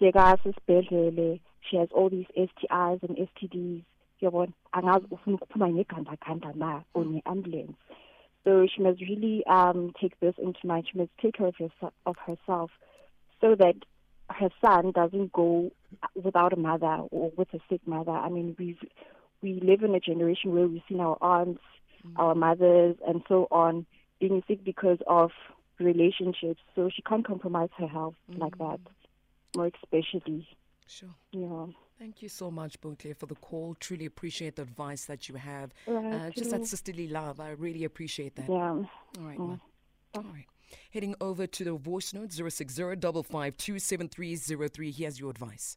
sekasesibhedlele 0.00 1.40
she 1.68 1.76
has 1.76 1.88
all 1.92 2.10
these 2.10 2.26
STIs 2.36 3.02
and 3.02 3.16
STDs 3.16 3.82
yabona 4.20 4.52
angazi 4.72 5.06
ufuna 5.10 5.36
ukuphuma 5.36 5.68
ngegandaganda 5.68 6.52
na 6.54 6.82
or 6.94 7.04
mm. 7.04 7.12
nge-ambulance. 7.12 7.76
So 8.44 8.66
she 8.66 8.82
must 8.82 9.00
really 9.00 9.44
um, 9.46 9.92
take 10.00 10.18
this 10.20 10.34
into 10.38 10.66
mind. 10.66 10.88
She 10.90 10.98
must 10.98 11.10
take 11.18 11.34
care 11.34 11.46
of, 11.46 11.54
herse- 11.56 11.92
of 12.06 12.16
herself 12.26 12.70
so 13.40 13.54
that 13.54 13.76
her 14.30 14.50
son 14.64 14.90
doesn't 14.92 15.32
go 15.32 15.70
uh, 16.02 16.06
without 16.20 16.52
a 16.52 16.56
mother 16.56 16.98
or 17.10 17.32
with 17.36 17.52
a 17.54 17.60
sick 17.68 17.80
mother. 17.86 18.12
I 18.12 18.28
mean 18.28 18.56
we've 18.58 18.82
we 19.42 19.60
live 19.62 19.82
in 19.82 19.94
a 19.94 20.00
generation 20.00 20.54
where 20.54 20.68
we've 20.68 20.82
seen 20.88 21.00
our 21.00 21.18
aunts, 21.20 21.60
our 22.16 22.34
mothers, 22.34 22.96
and 23.06 23.22
so 23.28 23.48
on 23.50 23.86
being 24.20 24.42
sick 24.46 24.64
because 24.64 24.98
of 25.06 25.30
relationships. 25.78 26.60
So 26.74 26.90
she 26.94 27.02
can't 27.02 27.26
compromise 27.26 27.70
her 27.78 27.86
health 27.86 28.14
like 28.28 28.56
that, 28.58 28.80
more 29.56 29.70
especially. 29.82 30.48
Sure. 30.86 31.08
Yeah. 31.32 31.66
Thank 31.98 32.22
you 32.22 32.28
so 32.28 32.50
much, 32.50 32.80
Bunkle, 32.80 33.16
for 33.16 33.26
the 33.26 33.36
call. 33.36 33.76
Truly 33.78 34.06
appreciate 34.06 34.56
the 34.56 34.62
advice 34.62 35.04
that 35.04 35.28
you 35.28 35.36
have. 35.36 35.72
Right, 35.86 36.14
Uh, 36.14 36.30
just 36.30 36.50
that 36.50 36.66
sisterly 36.66 37.08
love. 37.08 37.38
I 37.38 37.50
really 37.50 37.84
appreciate 37.84 38.34
that. 38.36 38.48
Yeah. 38.48 38.70
All 38.70 38.88
right. 39.18 39.38
Mm. 39.38 39.60
All 40.14 40.22
right. 40.22 40.46
Heading 40.92 41.14
over 41.20 41.46
to 41.46 41.64
the 41.64 41.74
voice 41.74 42.12
note 42.12 42.32
060 42.32 42.82
552 42.82 44.90
Here's 44.90 45.20
your 45.20 45.30
advice. 45.30 45.76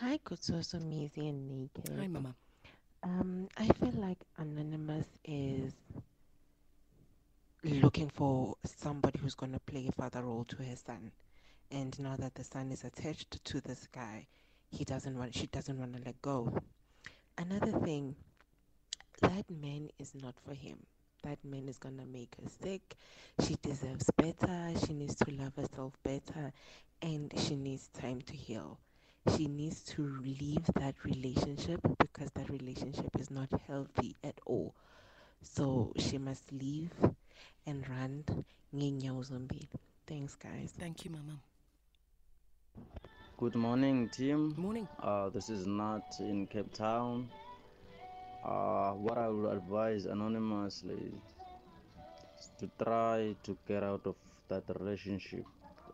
Hi, 0.00 0.16
Kutsoso, 0.24 0.78
Mizi, 0.78 1.28
and 1.28 1.48
Naked. 1.50 1.90
Hi, 1.98 2.06
Mama. 2.06 2.32
Um, 3.02 3.48
I 3.56 3.66
feel 3.66 3.90
like 3.96 4.18
Anonymous 4.36 5.06
is 5.24 5.72
looking 7.64 8.08
for 8.08 8.54
somebody 8.64 9.18
who's 9.18 9.34
going 9.34 9.50
to 9.54 9.58
play 9.58 9.88
a 9.88 9.92
father 10.00 10.22
role 10.22 10.44
to 10.44 10.56
her 10.58 10.76
son. 10.76 11.10
And 11.72 11.98
now 11.98 12.14
that 12.16 12.36
the 12.36 12.44
son 12.44 12.70
is 12.70 12.84
attached 12.84 13.44
to 13.44 13.60
this 13.60 13.88
guy, 13.92 14.28
he 14.70 14.84
doesn't 14.84 15.18
want 15.18 15.34
she 15.34 15.48
doesn't 15.48 15.76
want 15.76 15.96
to 15.96 16.02
let 16.06 16.22
go. 16.22 16.56
Another 17.36 17.72
thing, 17.80 18.14
that 19.20 19.50
man 19.50 19.88
is 19.98 20.14
not 20.14 20.36
for 20.46 20.54
him. 20.54 20.78
That 21.24 21.44
man 21.44 21.68
is 21.68 21.78
gonna 21.78 22.06
make 22.06 22.36
her 22.40 22.48
sick. 22.62 22.94
She 23.44 23.56
deserves 23.60 24.08
better. 24.16 24.74
She 24.86 24.94
needs 24.94 25.16
to 25.16 25.32
love 25.32 25.56
herself 25.56 25.94
better 26.04 26.52
and 27.02 27.32
she 27.36 27.56
needs 27.56 27.88
time 27.88 28.20
to 28.20 28.36
heal. 28.36 28.78
She 29.36 29.46
needs 29.46 29.82
to 29.94 30.02
leave 30.22 30.64
that 30.74 30.94
relationship 31.04 31.80
because 31.98 32.30
that 32.32 32.48
relationship 32.48 33.10
is 33.18 33.30
not 33.30 33.48
healthy 33.66 34.16
at 34.24 34.38
all. 34.46 34.74
So 35.42 35.92
she 35.98 36.18
must 36.18 36.50
leave 36.52 36.92
and 37.66 37.88
run. 37.88 38.24
Thanks, 40.06 40.34
guys. 40.36 40.72
Thank 40.78 41.04
you, 41.04 41.10
Mama. 41.10 41.40
Good 43.36 43.54
morning, 43.54 44.08
team. 44.08 44.54
Morning. 44.56 44.88
Uh, 45.02 45.28
this 45.28 45.50
is 45.50 45.66
not 45.66 46.16
in 46.20 46.46
Cape 46.46 46.72
Town. 46.72 47.28
Uh, 48.44 48.92
what 48.92 49.18
I 49.18 49.28
would 49.28 49.52
advise 49.52 50.06
anonymously 50.06 51.12
is 52.38 52.50
to 52.58 52.70
try 52.82 53.34
to 53.42 53.56
get 53.66 53.82
out 53.82 54.06
of 54.06 54.14
that 54.48 54.64
relationship 54.78 55.44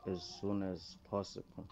as 0.06 0.22
soon 0.40 0.62
as 0.62 0.96
possible 1.10 1.66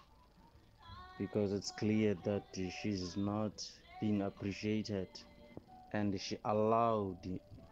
because 1.19 1.53
it's 1.53 1.71
clear 1.71 2.15
that 2.23 2.43
she's 2.81 3.15
not 3.15 3.65
being 4.01 4.21
appreciated 4.21 5.07
and 5.93 6.19
she 6.19 6.37
allowed 6.45 7.17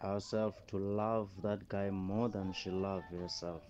herself 0.01 0.55
to 0.67 0.77
love 0.77 1.29
that 1.43 1.67
guy 1.69 1.89
more 1.89 2.29
than 2.29 2.53
she 2.53 2.69
loved 2.69 3.11
herself. 3.19 3.61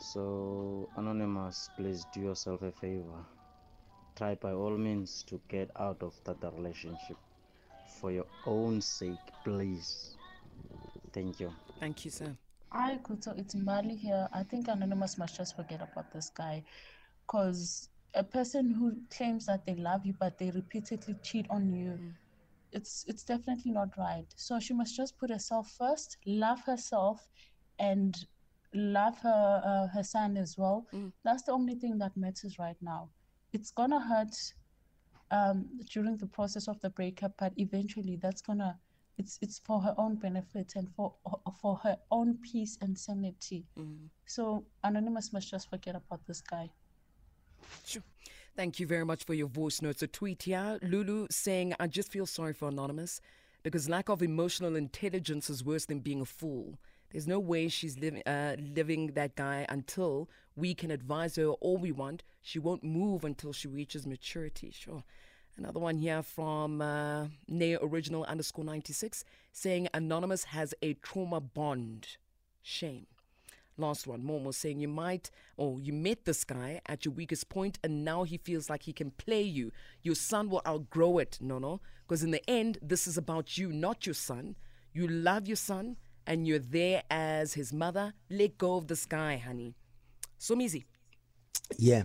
So, 0.00 0.88
Anonymous, 0.96 1.70
please 1.76 2.06
do 2.12 2.20
yourself 2.20 2.62
a 2.62 2.72
favor. 2.72 3.24
Try 4.16 4.34
by 4.34 4.52
all 4.52 4.76
means 4.76 5.24
to 5.28 5.40
get 5.48 5.70
out 5.78 6.02
of 6.02 6.14
that 6.24 6.36
relationship 6.56 7.16
for 8.00 8.10
your 8.10 8.26
own 8.46 8.80
sake, 8.80 9.18
please. 9.44 10.16
Thank 11.12 11.40
you. 11.40 11.52
Thank 11.80 12.04
you, 12.04 12.10
sir. 12.10 12.36
Hi, 12.70 12.98
Kuto. 13.02 13.38
It's 13.38 13.54
Mali 13.54 13.94
here. 13.94 14.28
I 14.32 14.42
think 14.42 14.68
Anonymous 14.68 15.16
must 15.16 15.36
just 15.36 15.54
forget 15.56 15.80
about 15.80 16.12
this 16.12 16.30
guy 16.30 16.62
because 17.26 17.88
a 18.14 18.22
person 18.22 18.70
who 18.70 18.96
claims 19.10 19.46
that 19.46 19.66
they 19.66 19.74
love 19.74 20.04
you 20.06 20.14
but 20.18 20.38
they 20.38 20.50
repeatedly 20.50 21.16
cheat 21.22 21.46
on 21.50 21.72
you. 21.72 21.90
Mm. 21.90 22.12
It's 22.72 23.04
it's 23.08 23.24
definitely 23.24 23.72
not 23.72 23.96
right. 23.96 24.26
So 24.36 24.58
she 24.58 24.74
must 24.74 24.96
just 24.96 25.16
put 25.18 25.30
herself 25.30 25.70
first, 25.78 26.18
love 26.26 26.60
herself, 26.64 27.28
and 27.78 28.26
love 28.74 29.18
her 29.18 29.62
uh, 29.64 29.86
her 29.94 30.02
son 30.02 30.36
as 30.36 30.56
well. 30.58 30.86
Mm. 30.92 31.12
That's 31.24 31.44
the 31.44 31.52
only 31.52 31.74
thing 31.76 31.98
that 31.98 32.16
matters 32.16 32.58
right 32.58 32.76
now. 32.80 33.10
It's 33.52 33.70
gonna 33.70 34.00
hurt 34.00 34.34
um, 35.30 35.66
during 35.92 36.16
the 36.16 36.26
process 36.26 36.68
of 36.68 36.80
the 36.80 36.90
breakup, 36.90 37.32
but 37.38 37.52
eventually 37.56 38.16
that's 38.20 38.42
gonna 38.42 38.78
it's 39.18 39.38
it's 39.40 39.60
for 39.60 39.80
her 39.80 39.94
own 39.96 40.16
benefit 40.16 40.72
and 40.74 40.88
for 40.96 41.14
for 41.60 41.76
her 41.76 41.96
own 42.10 42.38
peace 42.42 42.76
and 42.80 42.98
sanity. 42.98 43.66
Mm. 43.78 44.08
So 44.26 44.64
anonymous 44.82 45.32
must 45.32 45.50
just 45.50 45.70
forget 45.70 45.94
about 45.94 46.26
this 46.26 46.40
guy. 46.40 46.70
Thank 48.56 48.78
you 48.78 48.86
very 48.86 49.04
much 49.04 49.24
for 49.24 49.34
your 49.34 49.48
voice 49.48 49.82
notes. 49.82 50.02
A 50.02 50.06
tweet 50.06 50.44
here, 50.44 50.78
Lulu 50.80 51.26
saying, 51.28 51.74
"I 51.80 51.88
just 51.88 52.12
feel 52.12 52.24
sorry 52.24 52.52
for 52.52 52.68
anonymous." 52.68 53.20
Because 53.64 53.88
lack 53.88 54.08
of 54.08 54.22
emotional 54.22 54.76
intelligence 54.76 55.50
is 55.50 55.64
worse 55.64 55.86
than 55.86 56.00
being 56.00 56.20
a 56.20 56.24
fool. 56.24 56.78
There's 57.10 57.26
no 57.26 57.40
way 57.40 57.68
she's 57.68 57.98
living 57.98 58.22
uh, 58.26 58.56
living 58.58 59.08
that 59.14 59.34
guy 59.34 59.66
until 59.68 60.28
we 60.54 60.74
can 60.74 60.92
advise 60.92 61.34
her 61.36 61.48
all 61.48 61.78
we 61.78 61.90
want. 61.90 62.22
She 62.42 62.60
won't 62.60 62.84
move 62.84 63.24
until 63.24 63.52
she 63.52 63.66
reaches 63.66 64.06
maturity. 64.06 64.70
Sure. 64.70 65.02
Another 65.56 65.80
one 65.80 65.98
here 65.98 66.22
from 66.22 66.80
uh, 66.80 67.26
Neo 67.48 67.78
Original 67.82 68.24
underscore 68.24 68.64
96 68.64 69.24
saying 69.52 69.88
Anonymous 69.94 70.44
has 70.44 70.74
a 70.82 70.94
trauma 70.94 71.40
bond. 71.40 72.18
Shame. 72.62 73.06
Last 73.76 74.06
one, 74.06 74.22
Momo 74.22 74.54
saying 74.54 74.80
you 74.80 74.88
might 74.88 75.30
or 75.56 75.80
you 75.80 75.92
met 75.92 76.24
this 76.24 76.44
guy 76.44 76.80
at 76.86 77.04
your 77.04 77.12
weakest 77.12 77.48
point 77.48 77.78
and 77.82 78.04
now 78.04 78.22
he 78.22 78.38
feels 78.38 78.70
like 78.70 78.84
he 78.84 78.92
can 78.92 79.10
play 79.10 79.42
you. 79.42 79.72
Your 80.02 80.14
son 80.14 80.48
will 80.48 80.62
outgrow 80.66 81.18
it, 81.18 81.38
no, 81.40 81.58
no. 81.58 81.80
Because 82.06 82.22
in 82.22 82.30
the 82.30 82.48
end, 82.48 82.78
this 82.80 83.06
is 83.08 83.18
about 83.18 83.58
you, 83.58 83.72
not 83.72 84.06
your 84.06 84.14
son. 84.14 84.54
You 84.92 85.08
love 85.08 85.48
your 85.48 85.56
son 85.56 85.96
and 86.26 86.46
you're 86.46 86.60
there 86.60 87.02
as 87.10 87.54
his 87.54 87.72
mother, 87.72 88.14
let 88.30 88.58
go 88.58 88.76
of 88.76 88.86
this 88.86 89.06
guy, 89.06 89.36
honey. 89.38 89.74
So 90.38 90.58
easy. 90.60 90.84
Yeah. 91.76 92.04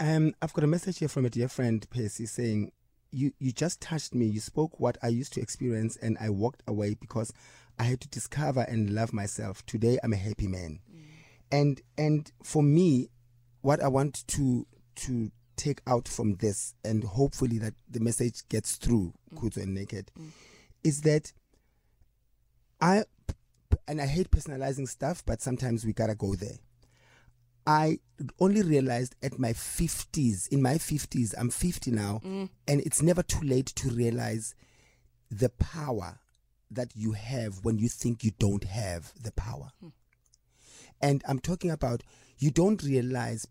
Um, 0.00 0.34
I've 0.42 0.52
got 0.52 0.64
a 0.64 0.68
message 0.68 0.98
here 0.98 1.08
from 1.08 1.24
a 1.24 1.30
dear 1.30 1.48
friend, 1.48 1.84
Percy, 1.90 2.26
saying, 2.26 2.72
you, 3.10 3.32
you 3.38 3.52
just 3.52 3.80
touched 3.80 4.14
me. 4.14 4.26
You 4.26 4.40
spoke 4.40 4.78
what 4.78 4.98
I 5.02 5.08
used 5.08 5.32
to 5.34 5.40
experience, 5.40 5.96
and 5.96 6.16
I 6.20 6.30
walked 6.30 6.62
away 6.66 6.94
because 6.94 7.32
I 7.78 7.84
had 7.84 8.00
to 8.02 8.08
discover 8.08 8.60
and 8.60 8.90
love 8.90 9.12
myself. 9.12 9.64
Today, 9.66 9.98
I'm 10.02 10.12
a 10.12 10.16
happy 10.16 10.46
man. 10.46 10.80
And 11.50 11.80
and 11.96 12.30
for 12.42 12.62
me, 12.62 13.08
what 13.62 13.82
I 13.82 13.88
want 13.88 14.26
to 14.28 14.66
to 14.96 15.30
take 15.56 15.80
out 15.86 16.08
from 16.08 16.36
this, 16.36 16.74
and 16.84 17.04
hopefully 17.04 17.58
that 17.58 17.74
the 17.90 18.00
message 18.00 18.48
gets 18.48 18.76
through, 18.76 19.12
mm. 19.32 19.38
Kuto 19.38 19.62
and 19.62 19.74
Naked, 19.74 20.10
mm. 20.18 20.28
is 20.84 21.02
that 21.02 21.32
I 22.80 23.04
and 23.86 24.00
I 24.00 24.06
hate 24.06 24.30
personalizing 24.30 24.88
stuff, 24.88 25.24
but 25.24 25.42
sometimes 25.42 25.84
we 25.84 25.92
gotta 25.92 26.14
go 26.14 26.34
there. 26.34 26.58
I 27.66 27.98
only 28.40 28.62
realized 28.62 29.14
at 29.22 29.38
my 29.38 29.52
50s, 29.52 30.48
in 30.48 30.62
my 30.62 30.74
50s, 30.76 31.34
I'm 31.36 31.50
50 31.50 31.90
now, 31.90 32.22
mm. 32.24 32.48
and 32.66 32.80
it's 32.80 33.02
never 33.02 33.22
too 33.22 33.46
late 33.46 33.66
to 33.66 33.90
realize 33.90 34.54
the 35.30 35.50
power 35.50 36.18
that 36.70 36.96
you 36.96 37.12
have 37.12 37.64
when 37.64 37.78
you 37.78 37.88
think 37.88 38.24
you 38.24 38.30
don't 38.38 38.64
have 38.64 39.12
the 39.22 39.32
power. 39.32 39.70
Mm. 39.84 39.92
And 41.00 41.22
I'm 41.28 41.38
talking 41.38 41.70
about 41.70 42.02
you 42.38 42.50
don't 42.50 42.82
realize 42.82 43.46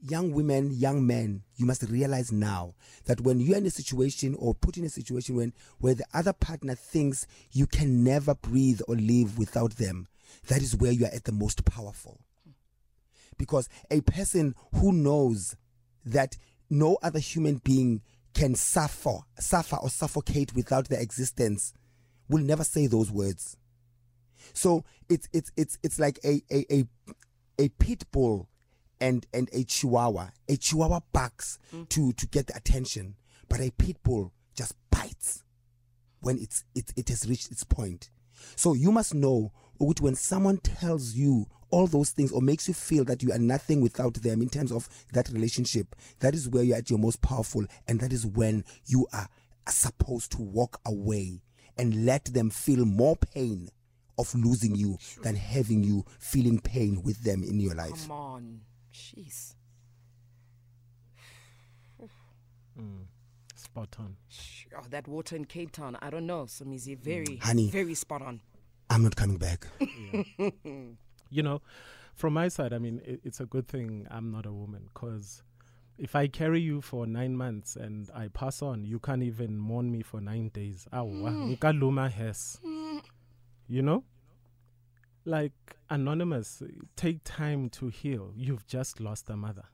young 0.00 0.32
women, 0.32 0.70
young 0.70 1.06
men, 1.06 1.42
you 1.56 1.64
must 1.64 1.82
realize 1.84 2.30
now 2.30 2.74
that 3.06 3.20
when 3.22 3.40
you're 3.40 3.56
in 3.56 3.66
a 3.66 3.70
situation 3.70 4.34
or 4.38 4.54
put 4.54 4.76
in 4.76 4.84
a 4.84 4.88
situation 4.88 5.36
when 5.36 5.52
where 5.78 5.94
the 5.94 6.04
other 6.12 6.32
partner 6.32 6.74
thinks 6.74 7.26
you 7.52 7.66
can 7.66 8.04
never 8.04 8.34
breathe 8.34 8.80
or 8.86 8.96
live 8.96 9.38
without 9.38 9.76
them, 9.76 10.06
that 10.48 10.62
is 10.62 10.76
where 10.76 10.92
you 10.92 11.06
are 11.06 11.14
at 11.14 11.24
the 11.24 11.32
most 11.32 11.64
powerful. 11.64 12.20
Because 13.38 13.68
a 13.90 14.00
person 14.02 14.54
who 14.74 14.92
knows 14.92 15.56
that 16.04 16.36
no 16.68 16.98
other 17.02 17.18
human 17.18 17.56
being 17.56 18.02
can 18.34 18.54
suffer, 18.54 19.20
suffer 19.38 19.76
or 19.76 19.88
suffocate 19.88 20.54
without 20.54 20.88
their 20.88 21.00
existence 21.00 21.72
will 22.28 22.42
never 22.42 22.64
say 22.64 22.86
those 22.86 23.10
words. 23.10 23.56
So 24.52 24.84
it's 25.08 25.28
it's 25.32 25.52
it's 25.56 25.78
it's 25.82 25.98
like 25.98 26.18
a 26.24 26.42
a 26.50 26.64
a, 26.70 26.84
a 27.58 27.68
pit 27.70 28.04
bull 28.10 28.48
and 29.00 29.26
and 29.32 29.48
a 29.52 29.64
chihuahua. 29.64 30.28
A 30.48 30.56
chihuahua 30.56 31.00
barks 31.12 31.58
mm. 31.74 31.88
to 31.90 32.12
to 32.12 32.26
get 32.26 32.46
the 32.46 32.56
attention, 32.56 33.16
but 33.48 33.60
a 33.60 33.70
pit 33.70 33.96
bull 34.02 34.32
just 34.54 34.74
bites 34.90 35.42
when 36.20 36.38
it's 36.38 36.64
it, 36.74 36.92
it 36.96 37.08
has 37.08 37.28
reached 37.28 37.50
its 37.50 37.64
point. 37.64 38.10
So 38.56 38.74
you 38.74 38.92
must 38.92 39.14
know 39.14 39.52
when 39.78 40.14
someone 40.14 40.58
tells 40.58 41.14
you 41.14 41.46
all 41.70 41.86
those 41.86 42.10
things 42.10 42.30
or 42.30 42.40
makes 42.40 42.68
you 42.68 42.74
feel 42.74 43.04
that 43.04 43.22
you 43.22 43.32
are 43.32 43.38
nothing 43.38 43.80
without 43.80 44.14
them 44.14 44.40
in 44.40 44.48
terms 44.48 44.70
of 44.70 44.88
that 45.12 45.28
relationship, 45.30 45.96
that 46.20 46.34
is 46.34 46.48
where 46.48 46.62
you're 46.62 46.76
at 46.76 46.88
your 46.88 46.98
most 46.98 47.20
powerful, 47.20 47.64
and 47.88 48.00
that 48.00 48.12
is 48.12 48.24
when 48.24 48.64
you 48.86 49.06
are 49.12 49.28
supposed 49.68 50.30
to 50.32 50.42
walk 50.42 50.80
away 50.86 51.42
and 51.76 52.06
let 52.06 52.26
them 52.26 52.50
feel 52.50 52.84
more 52.84 53.16
pain 53.16 53.68
of 54.18 54.34
losing 54.34 54.74
you 54.74 54.98
than 55.22 55.34
having 55.34 55.82
you 55.82 56.04
feeling 56.18 56.58
pain 56.60 57.02
with 57.02 57.22
them 57.22 57.42
in 57.42 57.60
your 57.60 57.74
life. 57.74 58.02
Come 58.02 58.10
on. 58.12 58.60
Jeez. 58.92 59.54
Mm. 62.78 63.06
Spot 63.54 63.96
on. 63.98 64.16
Oh, 64.76 64.84
that 64.90 65.06
water 65.08 65.36
in 65.36 65.44
Cape 65.44 65.70
Town, 65.72 65.96
I 66.02 66.10
don't 66.10 66.26
know. 66.26 66.46
Some 66.46 66.68
Somizi, 66.68 66.98
very, 66.98 67.24
mm. 67.26 67.42
Honey, 67.42 67.70
very 67.70 67.94
spot 67.94 68.22
on. 68.22 68.40
I'm 68.90 69.02
not 69.02 69.16
coming 69.16 69.38
back. 69.38 69.66
you 71.30 71.42
know, 71.42 71.62
from 72.14 72.34
my 72.34 72.48
side, 72.48 72.72
I 72.72 72.78
mean, 72.78 73.00
it, 73.04 73.20
it's 73.24 73.40
a 73.40 73.46
good 73.46 73.66
thing 73.68 74.06
I'm 74.10 74.30
not 74.30 74.46
a 74.46 74.52
woman 74.52 74.88
because 74.92 75.42
if 75.98 76.14
I 76.16 76.26
carry 76.26 76.60
you 76.60 76.80
for 76.80 77.06
nine 77.06 77.36
months 77.36 77.76
and 77.76 78.10
I 78.14 78.28
pass 78.28 78.62
on, 78.62 78.84
you 78.84 78.98
can't 78.98 79.22
even 79.22 79.58
mourn 79.58 79.90
me 79.90 80.02
for 80.02 80.20
nine 80.20 80.48
days. 80.48 80.86
Mm. 82.64 83.02
You 83.68 83.82
know? 83.82 84.04
like 85.24 85.76
anonymous 85.88 86.62
take 86.96 87.20
time 87.24 87.70
to 87.70 87.88
heal 87.88 88.32
you've 88.36 88.66
just 88.66 89.00
lost 89.00 89.30
a 89.30 89.36
mother 89.36 89.64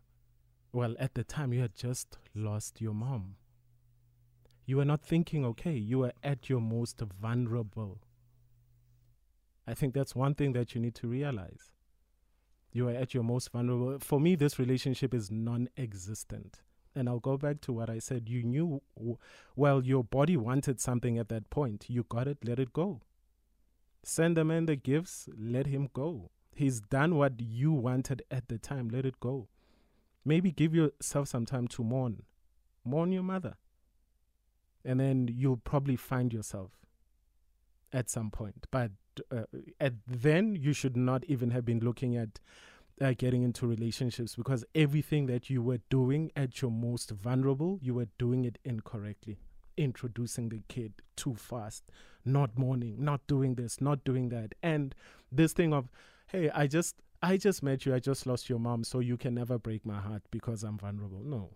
well 0.72 0.94
at 0.98 1.14
the 1.14 1.24
time 1.24 1.52
you 1.52 1.60
had 1.60 1.74
just 1.74 2.18
lost 2.34 2.80
your 2.80 2.94
mom 2.94 3.34
you 4.64 4.76
were 4.76 4.84
not 4.84 5.02
thinking 5.02 5.44
okay 5.44 5.72
you 5.72 5.98
were 5.98 6.12
at 6.22 6.48
your 6.48 6.60
most 6.60 7.02
vulnerable 7.20 7.98
i 9.66 9.74
think 9.74 9.92
that's 9.92 10.14
one 10.14 10.34
thing 10.34 10.52
that 10.52 10.74
you 10.74 10.80
need 10.80 10.94
to 10.94 11.08
realize 11.08 11.72
you 12.72 12.88
are 12.88 12.92
at 12.92 13.12
your 13.12 13.24
most 13.24 13.50
vulnerable 13.50 13.98
for 13.98 14.20
me 14.20 14.36
this 14.36 14.58
relationship 14.58 15.12
is 15.12 15.30
non-existent 15.30 16.60
and 16.92 17.08
I'll 17.08 17.20
go 17.20 17.36
back 17.36 17.60
to 17.60 17.72
what 17.72 17.88
I 17.88 18.00
said. 18.00 18.28
You 18.28 18.42
knew, 18.42 18.82
well, 19.54 19.80
your 19.84 20.02
body 20.02 20.36
wanted 20.36 20.80
something 20.80 21.18
at 21.18 21.28
that 21.28 21.48
point. 21.48 21.84
You 21.88 22.04
got 22.08 22.26
it, 22.26 22.38
let 22.44 22.58
it 22.58 22.72
go. 22.72 23.02
Send 24.02 24.36
the 24.36 24.44
man 24.44 24.66
the 24.66 24.76
gifts, 24.76 25.28
let 25.36 25.66
him 25.66 25.88
go. 25.92 26.30
He's 26.54 26.80
done 26.80 27.16
what 27.16 27.34
you 27.38 27.72
wanted 27.72 28.22
at 28.30 28.48
the 28.48 28.58
time, 28.58 28.88
let 28.88 29.04
it 29.04 29.20
go. 29.20 29.48
Maybe 30.24 30.50
give 30.52 30.74
yourself 30.74 31.28
some 31.28 31.46
time 31.46 31.68
to 31.68 31.84
mourn. 31.84 32.22
Mourn 32.84 33.12
your 33.12 33.22
mother. 33.22 33.56
And 34.84 35.00
then 35.00 35.28
you'll 35.30 35.56
probably 35.58 35.96
find 35.96 36.32
yourself 36.32 36.72
at 37.92 38.08
some 38.08 38.30
point. 38.30 38.66
But 38.70 38.92
uh, 39.30 39.44
at 39.78 39.94
then, 40.06 40.56
you 40.56 40.72
should 40.72 40.96
not 40.96 41.24
even 41.24 41.50
have 41.50 41.64
been 41.64 41.80
looking 41.80 42.16
at 42.16 42.40
uh, 43.00 43.14
getting 43.16 43.42
into 43.42 43.66
relationships 43.66 44.36
because 44.36 44.64
everything 44.74 45.26
that 45.26 45.50
you 45.50 45.62
were 45.62 45.80
doing 45.88 46.30
at 46.36 46.60
your 46.60 46.70
most 46.70 47.10
vulnerable, 47.10 47.78
you 47.82 47.94
were 47.94 48.08
doing 48.18 48.44
it 48.44 48.58
incorrectly. 48.64 49.38
Introducing 49.80 50.50
the 50.50 50.60
kid 50.68 50.92
too 51.16 51.34
fast, 51.34 51.84
not 52.24 52.58
mourning, 52.58 52.96
not 53.02 53.26
doing 53.26 53.54
this, 53.54 53.80
not 53.80 54.04
doing 54.04 54.28
that. 54.28 54.52
And 54.62 54.94
this 55.32 55.54
thing 55.54 55.72
of, 55.72 55.88
hey, 56.26 56.50
I 56.54 56.66
just 56.66 56.96
I 57.22 57.38
just 57.38 57.62
met 57.62 57.86
you, 57.86 57.94
I 57.94 57.98
just 57.98 58.26
lost 58.26 58.50
your 58.50 58.58
mom, 58.58 58.84
so 58.84 59.00
you 59.00 59.16
can 59.16 59.34
never 59.34 59.58
break 59.58 59.86
my 59.86 59.98
heart 59.98 60.22
because 60.30 60.62
I'm 60.62 60.76
vulnerable. 60.76 61.22
No. 61.24 61.50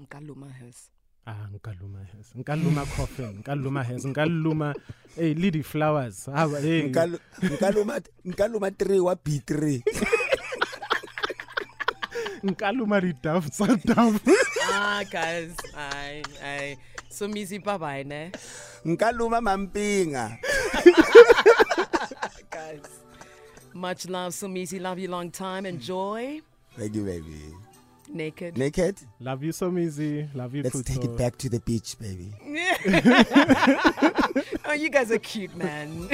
Nkaluma 0.00 0.50
has. 0.52 0.88
Ah, 1.26 1.48
nkaluma 1.52 2.06
has. 2.16 2.32
Nkaluma 2.36 2.86
coffin, 2.96 3.42
nkaluma 3.42 3.84
has, 3.84 4.04
nkaluma 4.06 4.74
hey, 5.16 5.34
lady 5.34 5.60
flowers. 5.62 6.28
Ah, 6.32 6.48
hey. 6.48 6.88
Nkalu- 6.90 7.20
nkaluma 7.42 8.00
nkaluma 8.24 8.70
3 8.70 9.00
wa 9.04 9.14
b3 9.14 9.82
nkaluma 12.42 13.00
ridaf 13.00 13.46
sadaf. 13.52 14.20
ah, 14.72 15.04
guys. 15.10 15.52
Aye, 15.76 16.22
aye. 16.44 16.76
So 17.08 17.28
Missy, 17.28 17.58
bye 17.58 17.78
bye, 17.78 18.02
ne? 18.02 18.30
nkaluma 18.84 19.40
mampinga 19.40 20.30
guys. 22.50 22.82
Much 23.74 24.08
love, 24.08 24.34
so 24.34 24.48
Missy. 24.48 24.78
Love 24.78 24.98
you 24.98 25.08
long 25.08 25.30
time. 25.30 25.66
Enjoy. 25.66 26.40
thank 26.76 26.94
you 26.94 27.04
baby 27.04 27.54
Naked. 28.12 28.58
naked 28.58 28.96
Love 29.20 29.44
you 29.44 29.52
so 29.52 29.76
easy. 29.78 30.28
Love 30.34 30.54
you 30.54 30.62
let's 30.64 30.82
take 30.82 31.04
it 31.04 31.16
back 31.16 31.36
to 31.38 31.48
the 31.48 31.60
beach 31.60 31.96
baby 32.00 32.32
oh, 34.66 34.72
you 34.72 34.90
guys 34.90 35.12
are 35.12 35.18
cute, 35.18 35.54
man. 35.56 36.08